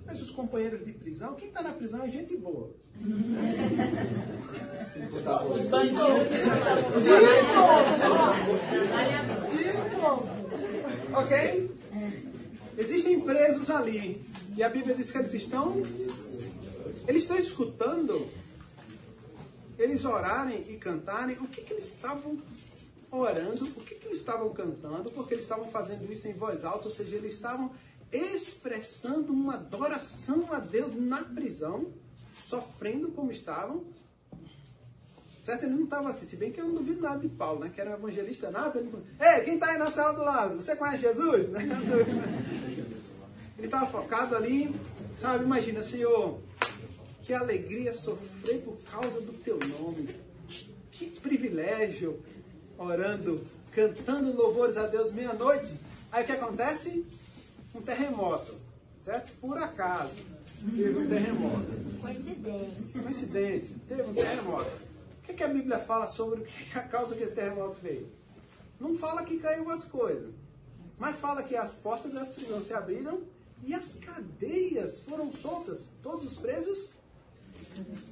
[0.06, 2.72] Mas os companheiros de prisão, quem está na prisão é gente boa.
[5.56, 6.34] Os bandidos
[11.14, 11.72] Ok?
[12.78, 14.22] Existem presos ali.
[14.56, 15.82] E a Bíblia diz que eles estão.
[17.08, 18.30] Eles estão escutando
[19.78, 22.38] eles orarem e cantarem, o que, que eles estavam
[23.12, 26.88] orando, o que, que eles estavam cantando, porque eles estavam fazendo isso em voz alta,
[26.88, 27.72] ou seja, eles estavam
[28.14, 31.91] expressando uma adoração a Deus na prisão,
[32.36, 33.84] sofrendo como estavam.
[35.43, 35.64] Certo?
[35.64, 37.72] Ele não estava assim, se bem que eu não duvido nada de Paulo, né?
[37.74, 38.80] Que era um evangelista nada.
[38.80, 40.55] Ele falou, Ei, quem está aí na sala do lado?
[40.55, 41.47] Você conhece Jesus?
[43.57, 44.74] Ele estava focado ali,
[45.20, 45.43] sabe?
[45.43, 46.39] Imagina, Senhor,
[47.24, 50.09] que alegria sofrer por causa do teu nome.
[50.91, 52.22] Que privilégio
[52.78, 55.80] orando, cantando louvores a Deus meia-noite.
[56.11, 57.05] Aí o que acontece?
[57.74, 58.55] Um terremoto,
[59.03, 59.32] certo?
[59.39, 60.15] Por acaso.
[60.76, 61.99] Teve um terremoto.
[62.01, 63.01] Coincidência.
[63.01, 63.76] Coincidência.
[63.88, 64.69] Teve um terremoto.
[64.69, 68.07] O que, que a Bíblia fala sobre o que a causa que esse terremoto veio?
[68.80, 70.34] Não fala que caiu as coisas,
[70.99, 73.21] mas fala que as portas das prisões se abriram
[73.63, 75.88] e as cadeias foram soltas.
[76.01, 76.89] Todos os presos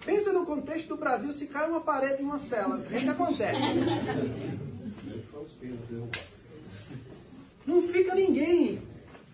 [0.05, 3.09] Pensa no contexto do Brasil, se cai uma parede em uma cela, o que, que
[3.09, 3.61] acontece?
[7.65, 8.81] Não fica ninguém,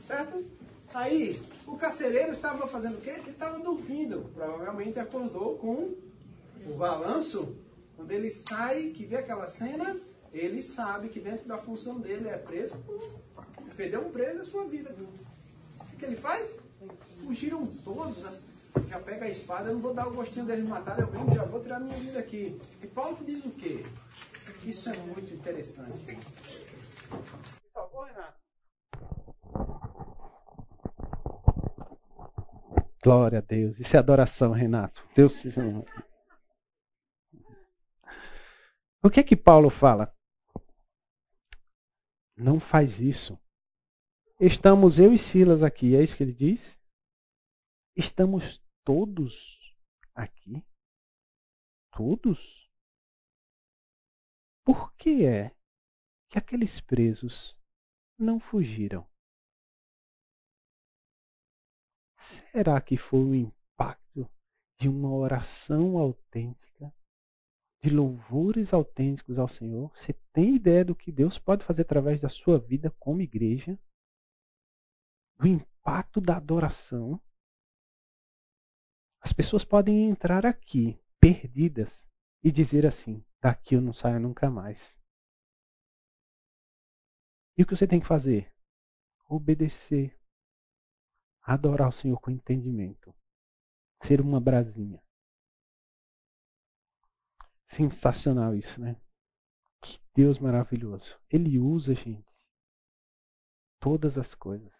[0.07, 0.45] certo?
[0.93, 3.09] Aí, o carcereiro estava fazendo o quê?
[3.09, 4.31] Ele estava dormindo.
[4.33, 5.95] Provavelmente acordou com
[6.65, 7.55] o balanço.
[7.95, 9.99] Quando ele sai, que vê aquela cena,
[10.31, 12.81] ele sabe que dentro da função dele é preso.
[13.75, 14.95] Perdeu um preso na sua vida.
[15.79, 16.49] O que ele faz?
[17.23, 18.23] Fugiram todos,
[18.87, 21.43] já pega a espada, eu não vou dar o gostinho deles matar, eu mesmo já
[21.43, 22.59] vou tirar minha vida aqui.
[22.81, 23.83] E Paulo diz o quê?
[24.63, 26.17] Isso é muito interessante.
[27.09, 28.37] Por favor, Renato.
[33.07, 33.79] Glória a Deus.
[33.79, 35.01] Isso é adoração, Renato.
[35.15, 35.61] Deus seja.
[39.01, 40.13] O que é que Paulo fala?
[42.35, 43.39] Não faz isso.
[44.41, 46.77] Estamos eu e Silas aqui, é isso que ele diz?
[47.95, 49.73] Estamos todos
[50.13, 50.61] aqui?
[51.95, 52.69] Todos?
[54.65, 55.55] Por que é
[56.29, 57.57] que aqueles presos
[58.19, 59.07] não fugiram?
[62.27, 64.29] Será que foi o impacto
[64.77, 66.93] de uma oração autêntica,
[67.81, 69.95] de louvores autênticos ao Senhor?
[69.95, 73.79] Você tem ideia do que Deus pode fazer através da sua vida como igreja?
[75.37, 77.21] Do impacto da adoração?
[79.21, 82.05] As pessoas podem entrar aqui, perdidas,
[82.43, 84.99] e dizer assim: daqui eu não saio nunca mais.
[87.57, 88.53] E o que você tem que fazer?
[89.29, 90.16] Obedecer.
[91.47, 93.15] Adorar o Senhor com entendimento.
[94.03, 95.01] Ser uma brasinha.
[97.65, 98.99] Sensacional isso, né?
[99.81, 101.17] Que Deus maravilhoso.
[101.29, 102.27] Ele usa, gente,
[103.79, 104.73] todas as coisas.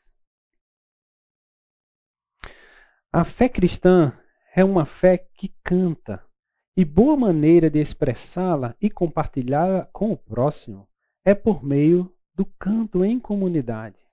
[3.13, 4.11] A fé cristã
[4.53, 6.22] é uma fé que canta.
[6.76, 10.88] E boa maneira de expressá-la e compartilhá-la com o próximo
[11.24, 14.07] é por meio do canto em comunidade.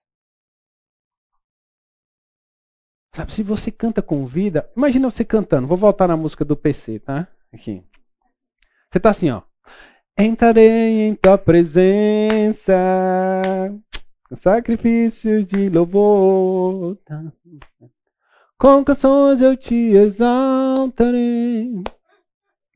[3.14, 5.68] Sabe, se você canta com vida, imagina você cantando.
[5.68, 7.28] Vou voltar na música do PC, tá?
[7.52, 7.80] Aqui.
[8.90, 9.42] Você tá assim, ó.
[10.18, 12.74] Entrarei em tua presença,
[14.36, 16.98] sacrifícios de louvor.
[18.58, 21.84] Com canções eu te exaltarei.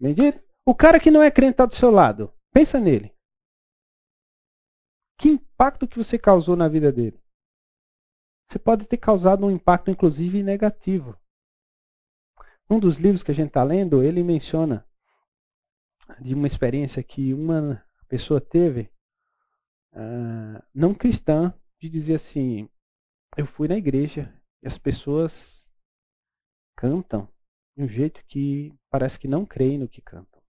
[0.01, 0.41] Bendito.
[0.65, 2.33] O cara que não é crente está do seu lado.
[2.53, 3.13] Pensa nele.
[5.19, 7.19] Que impacto que você causou na vida dele?
[8.49, 11.19] Você pode ter causado um impacto, inclusive, negativo.
[12.71, 14.87] Um dos livros que a gente está lendo, ele menciona
[16.21, 18.91] de uma experiência que uma pessoa teve,
[19.93, 22.69] uh, não cristã, de dizer assim:
[23.37, 25.71] eu fui na igreja e as pessoas
[26.75, 27.29] cantam
[27.77, 30.43] de um jeito que parece que não creem no que cantam.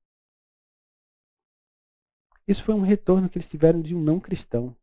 [2.47, 4.75] Isso foi um retorno que eles tiveram de um não cristão.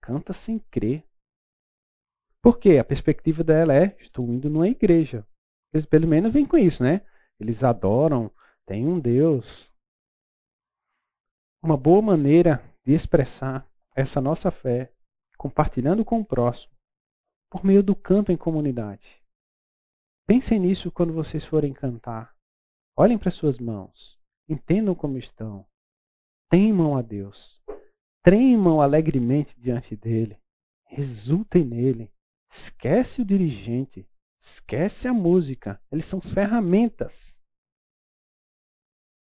[0.00, 1.07] Canta sem crer.
[2.42, 5.26] Porque a perspectiva dela é: estou indo numa igreja.
[5.72, 7.02] Eles pelo menos vêm com isso, né?
[7.38, 8.30] Eles adoram,
[8.64, 9.72] tem um Deus.
[11.62, 14.92] Uma boa maneira de expressar essa nossa fé,
[15.36, 16.72] compartilhando com o próximo,
[17.50, 19.22] por meio do canto em comunidade.
[20.26, 22.36] Pensem nisso quando vocês forem cantar.
[22.96, 24.18] Olhem para suas mãos.
[24.48, 25.66] Entendam como estão.
[26.50, 27.62] Temam a Deus.
[28.22, 30.38] Tremam alegremente diante dele.
[30.84, 32.12] Resultem nele.
[32.50, 34.08] Esquece o dirigente.
[34.38, 35.80] Esquece a música.
[35.90, 37.38] Eles são ferramentas.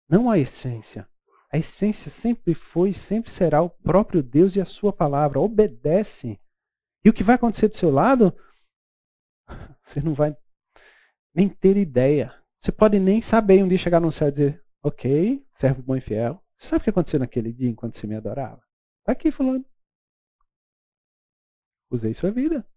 [0.08, 1.08] Não a essência.
[1.52, 5.40] A essência sempre foi e sempre será o próprio Deus e a sua palavra.
[5.40, 6.40] Obedece.
[7.04, 8.36] E o que vai acontecer do seu lado,
[9.84, 10.36] você não vai
[11.34, 12.36] nem ter ideia.
[12.60, 16.02] Você pode nem saber um dia chegar no céu e dizer, ok, servo bom e
[16.02, 16.44] fiel.
[16.58, 18.62] Sabe o que aconteceu naquele dia enquanto você me adorava?
[19.00, 19.66] Está aqui falando.
[21.90, 22.68] Usei sua vida.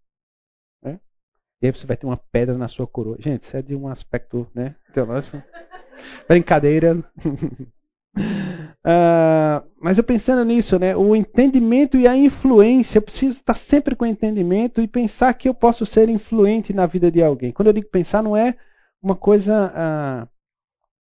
[1.71, 3.17] Você vai ter uma pedra na sua coroa.
[3.19, 5.41] Gente, isso é de um aspecto né, teológico.
[6.27, 6.95] Brincadeira.
[8.15, 13.95] Uh, mas eu pensando nisso, né, o entendimento e a influência, eu preciso estar sempre
[13.95, 17.51] com entendimento e pensar que eu posso ser influente na vida de alguém.
[17.51, 18.55] Quando eu digo pensar, não é
[19.01, 20.27] uma coisa uh,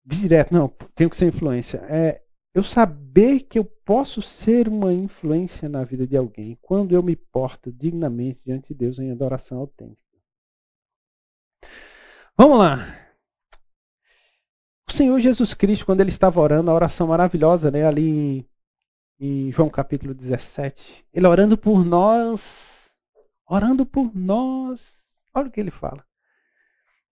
[0.06, 1.78] direta, não, tenho que ser influência.
[1.90, 2.22] É
[2.54, 7.14] eu saber que eu posso ser uma influência na vida de alguém quando eu me
[7.14, 10.05] porto dignamente diante de Deus em adoração autêntica.
[12.38, 12.96] Vamos lá.
[14.88, 18.48] O Senhor Jesus Cristo, quando ele estava orando, a oração maravilhosa, né, ali
[19.20, 22.90] em, João capítulo 17, ele orando por nós,
[23.48, 24.94] orando por nós.
[25.34, 26.04] Olha o que ele fala.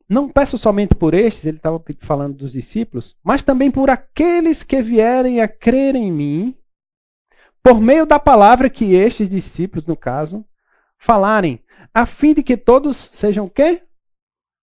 [0.07, 4.81] Não peço somente por estes, ele estava falando dos discípulos, mas também por aqueles que
[4.81, 6.57] vierem a crer em mim,
[7.63, 10.45] por meio da palavra que estes discípulos, no caso,
[10.99, 13.81] falarem, a fim de que todos sejam quê?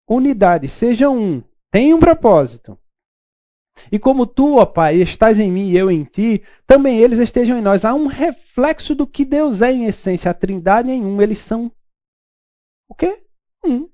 [0.09, 1.43] Unidade, sejam um.
[1.71, 2.79] Tem um propósito.
[3.93, 7.59] E como tu, ó Pai, estás em mim e eu em ti, também eles estejam
[7.59, 7.85] em nós.
[7.85, 10.31] Há um reflexo do que Deus é em essência.
[10.31, 11.71] A trindade em um, eles são
[12.89, 13.23] o quê?
[13.65, 13.89] Um.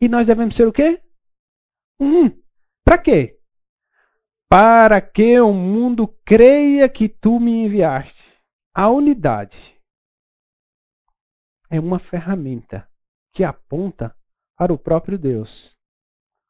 [0.00, 1.02] E nós devemos ser o quê?
[2.00, 2.30] Um.
[2.84, 3.40] Para quê?
[4.48, 8.22] Para que o mundo creia que tu me enviaste.
[8.72, 9.76] A unidade
[11.68, 12.88] é uma ferramenta
[13.36, 14.16] que aponta
[14.56, 15.76] para o próprio Deus.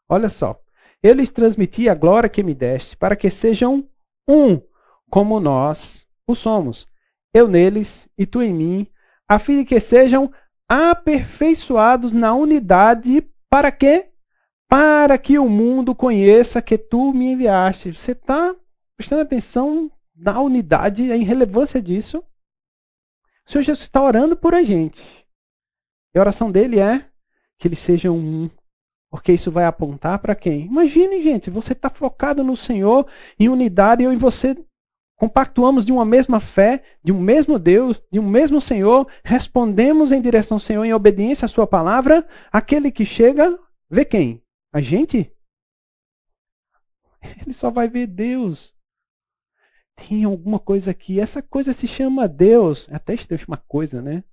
[0.09, 0.57] Olha só,
[1.03, 3.89] eu lhes transmiti a glória que me deste, para que sejam
[4.29, 4.63] um,
[5.11, 6.87] como nós o somos.
[7.35, 8.87] Eu neles e tu em mim,
[9.27, 10.33] a fim de que sejam
[10.69, 13.21] aperfeiçoados na unidade,
[13.51, 14.13] para quê?
[14.69, 17.95] Para que o mundo conheça que tu me enviaste.
[17.95, 18.55] Você está
[18.97, 22.19] prestando atenção na unidade, a irrelevância disso?
[23.45, 25.26] O Senhor Jesus está orando por a gente.
[26.17, 27.07] E a oração dele é
[27.59, 28.51] que eles sejam um
[29.11, 30.65] porque isso vai apontar para quem?
[30.65, 33.07] Imagine, gente, você está focado no Senhor,
[33.39, 34.57] em unidade, eu e você
[35.15, 40.23] compactuamos de uma mesma fé, de um mesmo Deus, de um mesmo Senhor, respondemos em
[40.23, 42.27] direção ao Senhor em obediência à Sua palavra.
[42.51, 43.59] Aquele que chega,
[43.91, 44.43] vê quem?
[44.73, 45.31] A gente?
[47.43, 48.75] Ele só vai ver Deus.
[49.95, 51.21] Tem alguma coisa aqui.
[51.21, 52.89] Essa coisa se chama Deus.
[52.91, 54.25] Até estranho uma coisa, né?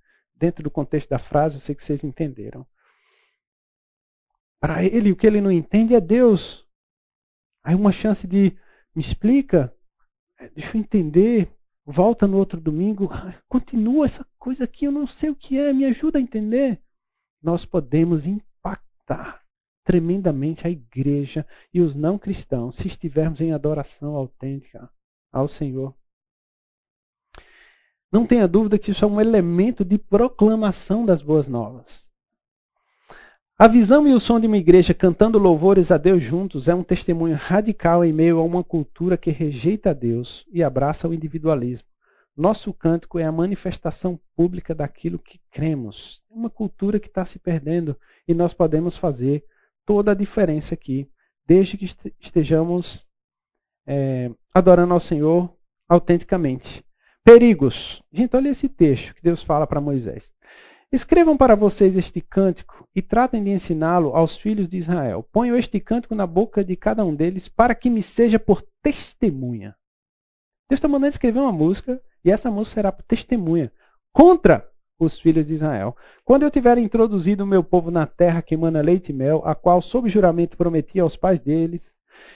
[0.44, 2.66] Dentro do contexto da frase, eu sei que vocês entenderam.
[4.60, 6.68] Para ele, o que ele não entende é Deus.
[7.64, 8.54] Aí uma chance de
[8.94, 9.74] me explica,
[10.38, 11.50] é, deixa eu entender,
[11.82, 13.08] volta no outro domingo,
[13.48, 16.78] continua essa coisa aqui, eu não sei o que é, me ajuda a entender.
[17.42, 19.42] Nós podemos impactar
[19.82, 24.90] tremendamente a igreja e os não cristãos se estivermos em adoração autêntica
[25.32, 25.96] ao Senhor.
[28.14, 32.12] Não tenha dúvida que isso é um elemento de proclamação das boas novas.
[33.58, 36.84] A visão e o som de uma igreja cantando louvores a Deus juntos é um
[36.84, 41.88] testemunho radical em meio a uma cultura que rejeita Deus e abraça o individualismo.
[42.36, 46.22] Nosso cântico é a manifestação pública daquilo que cremos.
[46.30, 47.96] É uma cultura que está se perdendo
[48.28, 49.44] e nós podemos fazer
[49.84, 51.10] toda a diferença aqui,
[51.44, 53.04] desde que estejamos
[53.84, 55.52] é, adorando ao Senhor
[55.88, 56.84] autenticamente.
[57.24, 58.02] Perigos.
[58.12, 60.30] Gente, olha esse texto que Deus fala para Moisés.
[60.92, 65.26] Escrevam para vocês este cântico e tratem de ensiná-lo aos filhos de Israel.
[65.32, 69.74] Ponham este cântico na boca de cada um deles para que me seja por testemunha.
[70.68, 73.72] Deus está mandando escrever uma música e essa música será por testemunha
[74.12, 74.68] contra
[74.98, 75.96] os filhos de Israel.
[76.24, 79.54] Quando eu tiver introduzido o meu povo na terra que emana leite e mel, a
[79.54, 81.94] qual sob juramento prometi aos pais deles,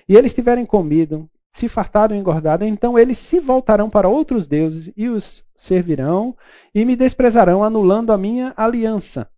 [0.08, 4.92] e eles tiverem comido se fartaram e engordaram, então eles se voltarão para outros deuses
[4.96, 6.36] e os servirão
[6.74, 9.28] e me desprezarão, anulando a minha aliança.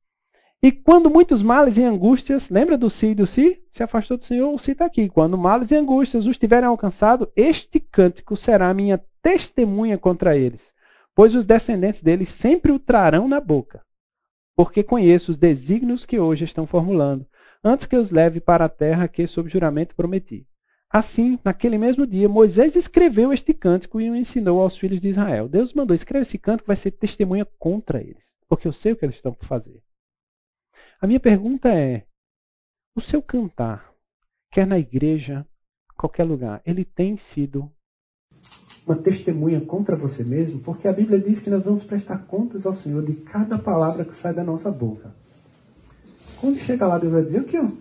[0.62, 3.62] E quando muitos males e angústias, lembra do si e do si?
[3.72, 5.08] Se afastou do Senhor, o si está aqui.
[5.08, 10.60] Quando males e angústias os tiverem alcançado, este cântico será a minha testemunha contra eles,
[11.14, 13.82] pois os descendentes deles sempre o trarão na boca,
[14.54, 17.26] porque conheço os desígnios que hoje estão formulando,
[17.64, 20.46] antes que os leve para a terra que sob juramento prometi.
[20.92, 25.48] Assim, naquele mesmo dia, Moisés escreveu este cântico e o ensinou aos filhos de Israel.
[25.48, 29.04] Deus mandou escrever esse cântico, vai ser testemunha contra eles, porque eu sei o que
[29.04, 29.80] eles estão por fazer.
[31.00, 32.04] A minha pergunta é:
[32.96, 33.94] o seu cantar,
[34.50, 35.46] quer na igreja,
[35.96, 37.70] qualquer lugar, ele tem sido
[38.84, 40.58] uma testemunha contra você mesmo?
[40.60, 44.14] Porque a Bíblia diz que nós vamos prestar contas ao Senhor de cada palavra que
[44.14, 45.14] sai da nossa boca.
[46.40, 47.78] Quando chega lá, Deus vai dizer o que, o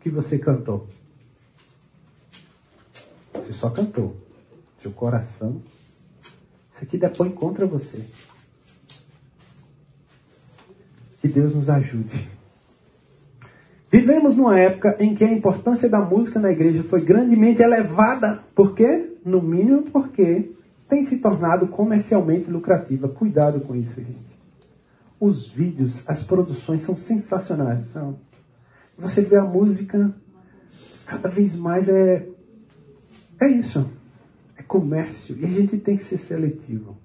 [0.00, 0.88] que você cantou.
[3.34, 4.16] Você só cantou.
[4.78, 5.62] Seu coração.
[6.74, 8.04] Isso aqui depõe contra você.
[11.20, 12.28] Que Deus nos ajude.
[13.90, 18.42] Vivemos numa época em que a importância da música na igreja foi grandemente elevada.
[18.54, 19.18] Por quê?
[19.24, 20.50] No mínimo porque
[20.88, 23.08] tem se tornado comercialmente lucrativa.
[23.08, 24.32] Cuidado com isso, gente.
[25.20, 27.84] Os vídeos, as produções são sensacionais.
[28.98, 30.14] Você vê a música,
[31.06, 32.26] cada vez mais é.
[33.42, 33.90] É isso.
[34.56, 35.36] É comércio.
[35.36, 36.96] E a gente tem que ser seletivo.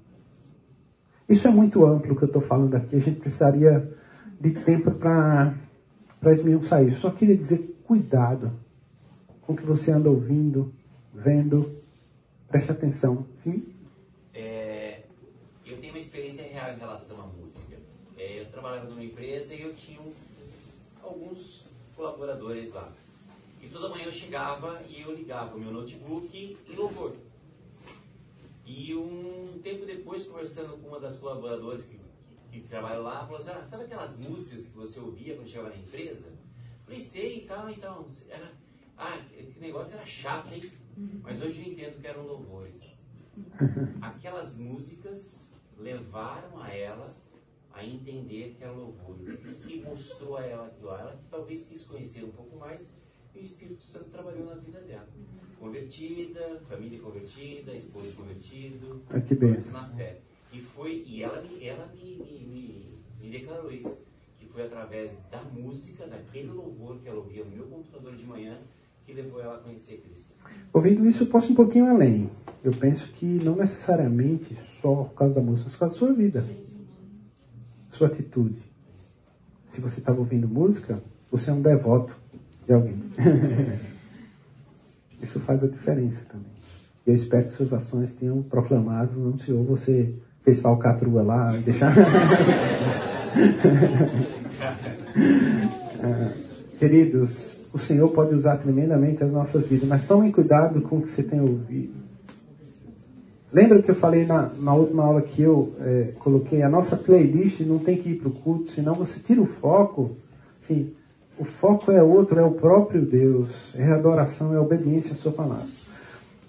[1.27, 2.95] Isso é muito amplo que eu estou falando aqui.
[2.95, 3.91] A gente precisaria
[4.39, 5.55] de tempo para
[6.25, 6.99] esmiuçar isso.
[6.99, 8.51] Só queria dizer, cuidado
[9.41, 10.71] com o que você anda ouvindo,
[11.11, 11.75] vendo.
[12.47, 13.25] Preste atenção.
[13.43, 13.73] Sim?
[14.31, 15.01] É,
[15.65, 17.77] eu tenho uma experiência real em relação à música.
[18.15, 19.99] É, eu trabalhava numa empresa e eu tinha
[21.01, 21.65] alguns
[21.95, 22.93] colaboradores lá.
[23.61, 27.15] E toda manhã eu chegava e eu ligava o meu notebook em louvor.
[28.65, 31.97] E um tempo depois, conversando com uma das colaboradoras que
[32.61, 35.77] que trabalha lá, falou assim, ah, sabe aquelas músicas que você ouvia quando chegava na
[35.77, 36.29] empresa?
[36.29, 38.07] Eu falei, sei e tal, então.
[38.29, 38.51] Era,
[38.97, 40.71] ah, que negócio era chato, hein?
[41.21, 42.81] Mas hoje eu entendo que eram louvores.
[44.01, 47.15] Aquelas músicas levaram a ela
[47.73, 49.15] a entender que era louvor.
[49.63, 50.89] Que mostrou a ela aquilo?
[50.89, 52.89] Ela talvez quis conhecer um pouco mais
[53.37, 55.07] e o Espírito Santo trabalhou na vida dela.
[55.59, 59.59] Convertida, família convertida, esposo convertido, ah, que bem.
[59.71, 60.19] na fé.
[60.51, 62.85] E foi, e ela, ela me, me, me,
[63.21, 63.99] me declarou isso,
[64.39, 68.57] que foi através da música, daquele louvor que ela ouvia no meu computador de manhã,
[69.05, 70.33] que levou ela a conhecer Cristo.
[70.73, 72.29] Ouvindo isso, eu posso um pouquinho além.
[72.63, 76.13] Eu penso que não necessariamente só por causa da música, mas por causa da sua
[76.13, 76.45] vida,
[77.89, 78.61] sua atitude.
[79.69, 81.01] Se você estava ouvindo música,
[81.31, 82.15] você é um devoto
[82.67, 83.01] de alguém.
[85.21, 86.45] isso faz a diferença também.
[87.05, 90.13] Eu espero que suas ações tenham proclamado no Senhor você
[90.43, 91.93] fez falcatrua lá, deixar.
[95.99, 96.31] Ah,
[96.77, 101.07] queridos, o Senhor pode usar tremendamente as nossas vidas, mas tomem cuidado com o que
[101.07, 101.95] você tem ouvido.
[103.51, 106.61] Lembra que eu falei na, na última aula que eu é, coloquei?
[106.61, 110.11] A nossa playlist não tem que ir para o culto, senão você tira o foco.
[110.67, 110.93] Sim,
[111.39, 113.73] o foco é outro, é o próprio Deus.
[113.75, 115.67] É adoração, é obediência à sua palavra.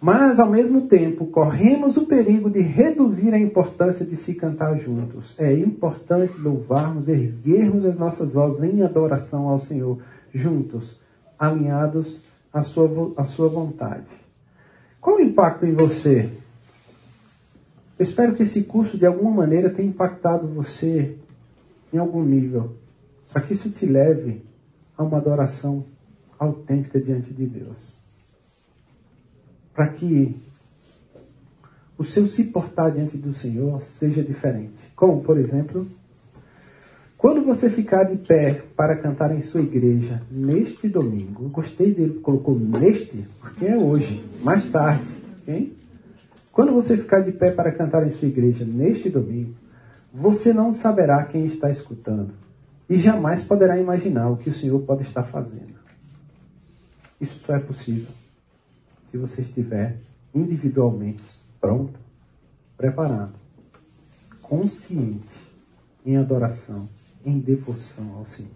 [0.00, 5.34] Mas, ao mesmo tempo, corremos o perigo de reduzir a importância de se cantar juntos.
[5.36, 9.98] É importante louvarmos, erguermos as nossas vozes em adoração ao Senhor,
[10.32, 10.98] juntos,
[11.38, 14.06] alinhados à sua, à sua vontade.
[15.00, 16.30] Qual o impacto em você?
[17.98, 21.16] Eu espero que esse curso, de alguma maneira, tenha impactado você
[21.92, 22.76] em algum nível,
[23.32, 24.47] para que isso te leve
[24.98, 25.84] a uma adoração
[26.38, 27.96] autêntica diante de Deus
[29.78, 30.34] para que
[31.96, 34.74] o seu se portar diante do Senhor seja diferente.
[34.96, 35.86] Como, por exemplo,
[37.16, 42.58] quando você ficar de pé para cantar em sua igreja neste domingo, gostei dele, colocou
[42.58, 45.08] neste, porque é hoje, mais tarde,
[45.46, 45.72] hein?
[46.50, 49.54] Quando você ficar de pé para cantar em sua igreja neste domingo,
[50.12, 52.32] você não saberá quem está escutando
[52.88, 55.78] e jamais poderá imaginar o que o Senhor pode estar fazendo.
[57.20, 58.12] Isso só é possível
[59.10, 59.96] se você estiver
[60.34, 61.22] individualmente
[61.60, 61.98] pronto,
[62.76, 63.34] preparado,
[64.42, 65.26] consciente
[66.04, 66.88] em adoração,
[67.24, 68.50] em devoção ao Senhor.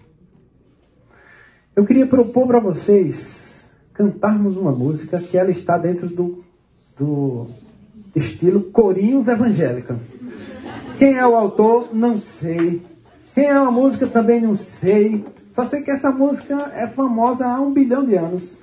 [1.75, 3.65] Eu queria propor para vocês
[3.95, 6.45] cantarmos uma música que ela está dentro do,
[6.99, 7.49] do
[8.15, 9.97] estilo corinhos evangélicos.
[10.99, 11.95] Quem é o autor?
[11.95, 12.83] Não sei.
[13.35, 14.07] Quem é a música?
[14.07, 15.25] Também não sei.
[15.55, 18.59] Só sei que essa música é famosa há um bilhão de anos.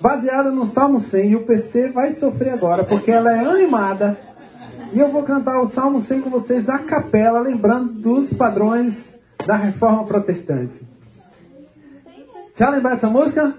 [0.00, 1.30] baseada no Salmo 100.
[1.30, 4.18] E o PC vai sofrer agora, porque ela é animada.
[4.92, 9.56] E eu vou cantar o Salmo 100 com vocês a capela, lembrando dos padrões da
[9.56, 10.74] reforma protestante.
[12.56, 13.54] Já lembraram dessa música?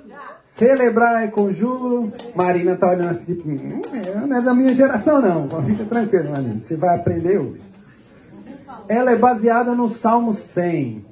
[0.47, 2.11] Celebrar com júbilo.
[2.35, 3.81] Marina tá olhando assim, tipo, hum,
[4.27, 5.63] não é da minha geração não.
[5.63, 6.59] Fica tranquilo, Marina.
[6.59, 7.70] Você vai aprender hoje.
[8.91, 11.05] Ela é baseada no Salmo 100.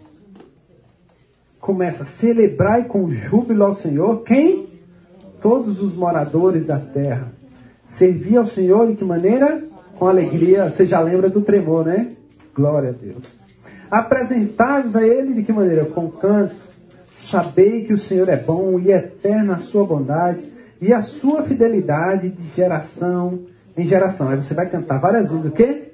[1.62, 4.22] Começa, celebrai com júbilo ao Senhor.
[4.24, 4.68] Quem?
[5.42, 7.32] Todos os moradores da terra.
[7.88, 9.64] Servir ao Senhor de que maneira?
[9.98, 10.70] Com alegria.
[10.70, 12.18] Você já lembra do tremor, né?
[12.54, 13.24] Glória a Deus.
[13.90, 15.86] Apresentai-vos a Ele de que maneira?
[15.86, 16.58] Com canto.
[17.16, 20.44] Sabei que o Senhor é bom e eterna a sua bondade
[20.82, 23.40] e a sua fidelidade de geração
[23.78, 24.28] em geração.
[24.28, 25.89] Aí você vai cantar várias vezes o quê?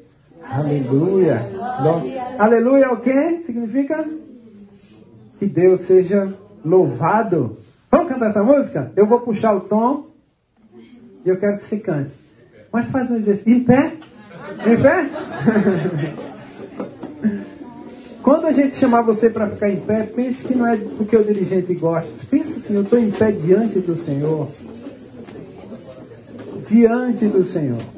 [0.50, 1.42] Aleluia.
[1.60, 3.42] Aleluia, Aleluia o quê?
[3.42, 4.08] Significa
[5.40, 7.58] que Deus seja louvado.
[7.92, 8.92] Vamos cantar essa música?
[8.96, 10.08] Eu vou puxar o tom
[11.26, 12.12] e eu quero que você cante.
[12.72, 13.52] Mas faz um exercício.
[13.52, 13.94] Em pé?
[14.66, 15.10] Em pé?
[18.22, 21.24] Quando a gente chamar você para ficar em pé, pense que não é porque o
[21.24, 22.12] dirigente gosta.
[22.30, 24.48] Pense assim, eu estou em pé diante do Senhor.
[26.68, 27.95] Diante do Senhor.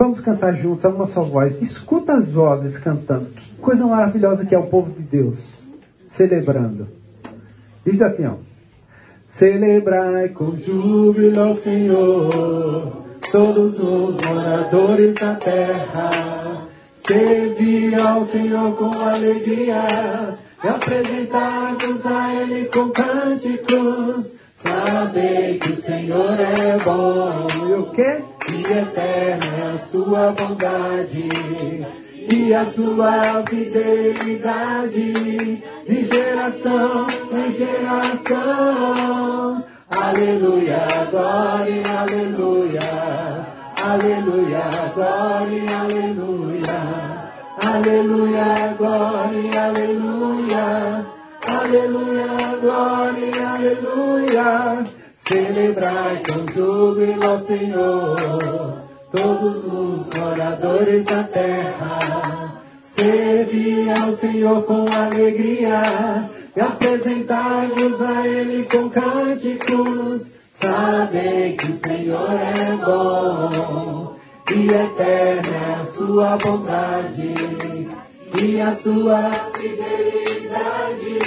[0.00, 1.60] Vamos cantar juntos, a uma só voz.
[1.60, 3.26] Escuta as vozes cantando.
[3.26, 5.62] Que coisa maravilhosa que é o povo de Deus.
[6.08, 6.88] Celebrando.
[7.84, 8.36] Diz assim, ó.
[9.28, 12.96] Celebrai com júbilo ao Senhor
[13.30, 16.62] todos os moradores da terra.
[16.96, 24.32] Servir ao Senhor com alegria e apresentar-vos a Ele com cânticos.
[24.54, 28.39] Sabei que o Senhor é bom e o que?
[28.52, 31.28] E eterna a sua bondade
[32.14, 35.12] e a sua fidelidade
[35.86, 39.64] de geração em geração.
[39.90, 42.80] Aleluia, glória, aleluia.
[43.82, 46.78] Aleluia, glória, aleluia.
[47.62, 51.06] Aleluia, glória, aleluia.
[51.46, 54.84] Aleluia, glória, aleluia.
[55.30, 58.82] Celebrai com júbilo ao Senhor,
[59.12, 62.60] todos os moradores da terra.
[62.82, 70.32] Servi ao Senhor com alegria e apresentai-vos a Ele com cânticos.
[70.52, 74.16] Sabei que o Senhor é bom
[74.52, 77.34] e eterna é a sua bondade
[78.36, 81.18] e a sua fidelidade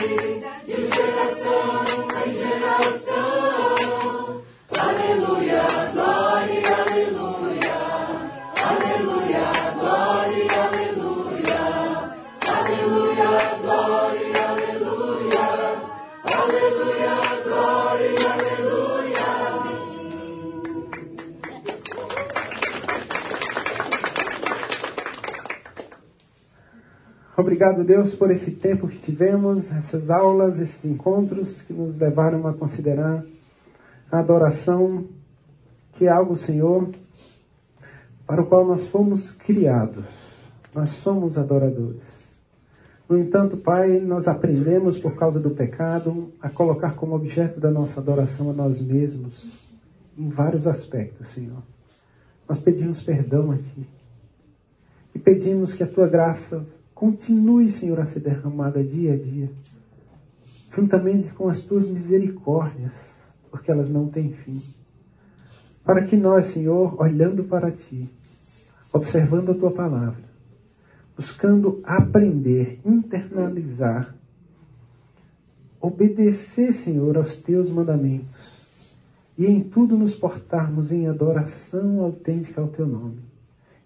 [0.65, 1.85] de geração
[2.27, 3.42] em geração.
[27.35, 32.53] Obrigado, Deus, por esse tempo que tivemos, essas aulas, esses encontros que nos levaram a
[32.53, 33.25] considerar
[34.11, 35.05] a adoração,
[35.93, 36.89] que é algo, Senhor,
[38.27, 40.05] para o qual nós fomos criados.
[40.75, 42.01] Nós somos adoradores.
[43.09, 47.99] No entanto, Pai, nós aprendemos por causa do pecado a colocar como objeto da nossa
[47.99, 49.43] adoração a nós mesmos,
[50.15, 51.63] em vários aspectos, Senhor.
[52.47, 53.89] Nós pedimos perdão a Ti.
[55.15, 59.51] E pedimos que a Tua graça continue, Senhor, a ser derramada dia a dia,
[60.75, 62.93] juntamente com as Tuas misericórdias,
[63.49, 64.61] porque elas não têm fim.
[65.83, 68.09] Para que nós, Senhor, olhando para Ti,
[68.91, 70.23] observando a Tua palavra,
[71.15, 74.15] buscando aprender, internalizar,
[75.79, 78.53] obedecer, Senhor, aos Teus mandamentos
[79.37, 83.32] e em tudo nos portarmos em adoração autêntica ao Teu nome.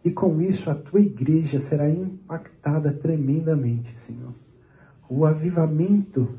[0.08, 4.34] E com isso a Tua igreja será impactada tremendamente, Senhor.
[5.10, 6.30] O avivamento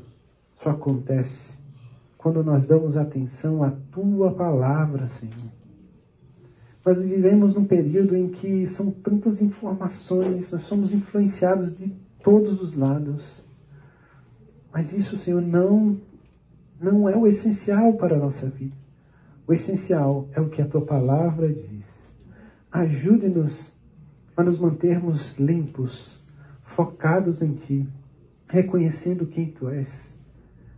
[0.55, 1.51] só acontece
[2.17, 5.51] quando nós damos atenção à Tua palavra, Senhor.
[6.83, 11.93] Nós vivemos num período em que são tantas informações, nós somos influenciados de
[12.23, 13.23] todos os lados.
[14.73, 15.95] Mas isso, Senhor, não,
[16.81, 18.75] não é o essencial para a nossa vida.
[19.45, 21.68] O essencial é o que a tua palavra diz.
[22.71, 23.71] Ajude-nos
[24.37, 26.19] a nos mantermos limpos,
[26.63, 27.89] focados em ti,
[28.47, 29.89] reconhecendo quem tu és,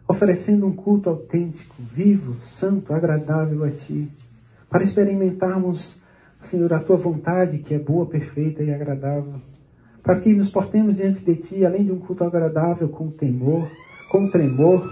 [0.07, 4.09] oferecendo um culto autêntico, vivo, santo, agradável a ti,
[4.69, 5.99] para experimentarmos,
[6.43, 9.41] Senhor, a tua vontade que é boa, perfeita e agradável,
[10.01, 13.69] para que nos portemos diante de ti, além de um culto agradável, com temor,
[14.09, 14.89] com tremor,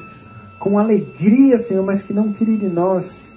[0.59, 3.28] com alegria, Senhor, mas que não tire de nós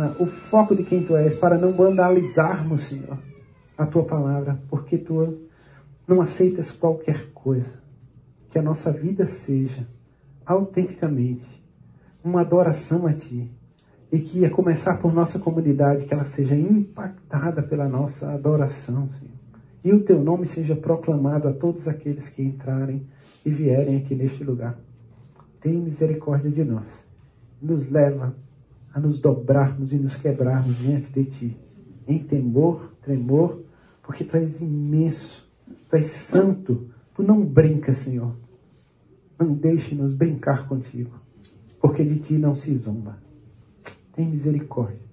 [0.00, 3.18] ah, o foco de quem Tu és, para não vandalizarmos, Senhor,
[3.76, 5.40] a Tua palavra, porque Tu
[6.06, 7.82] não aceitas qualquer coisa.
[8.48, 9.88] Que a nossa vida seja
[10.46, 11.48] autenticamente
[12.22, 13.50] uma adoração a Ti.
[14.12, 19.34] E que a começar por nossa comunidade, que ela seja impactada pela nossa adoração, Senhor.
[19.84, 23.04] E o Teu nome seja proclamado a todos aqueles que entrarem
[23.44, 24.78] e vierem aqui neste lugar.
[25.60, 26.86] Tem misericórdia de nós.
[27.60, 28.36] Nos leva
[28.98, 31.56] a nos dobrarmos e nos quebrarmos diante de Ti.
[32.06, 33.62] Em temor, tremor,
[34.02, 35.48] porque Tu és imenso,
[35.88, 38.34] Tu és santo, Tu não brincas, Senhor.
[39.38, 41.12] Não deixe-nos brincar contigo,
[41.80, 43.16] porque de Ti não se zomba.
[44.14, 45.06] Tem misericórdia.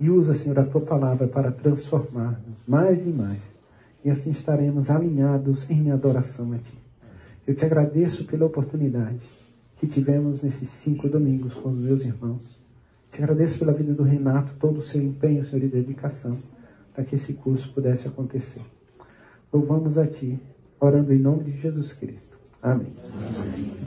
[0.00, 3.40] E usa, Senhor, a Tua palavra para transformar-nos mais e mais.
[4.04, 6.78] E assim estaremos alinhados em adoração a Ti.
[7.46, 9.20] Eu te agradeço pela oportunidade
[9.76, 12.57] que tivemos nesses cinco domingos com os meus irmãos.
[13.18, 16.38] Te agradeço pela vida do Renato, todo o seu empenho, Senhor, e dedicação
[16.94, 18.62] para que esse curso pudesse acontecer.
[19.52, 20.38] Louvamos a Ti,
[20.78, 22.38] orando em nome de Jesus Cristo.
[22.62, 22.92] Amém.
[23.36, 23.78] Amém.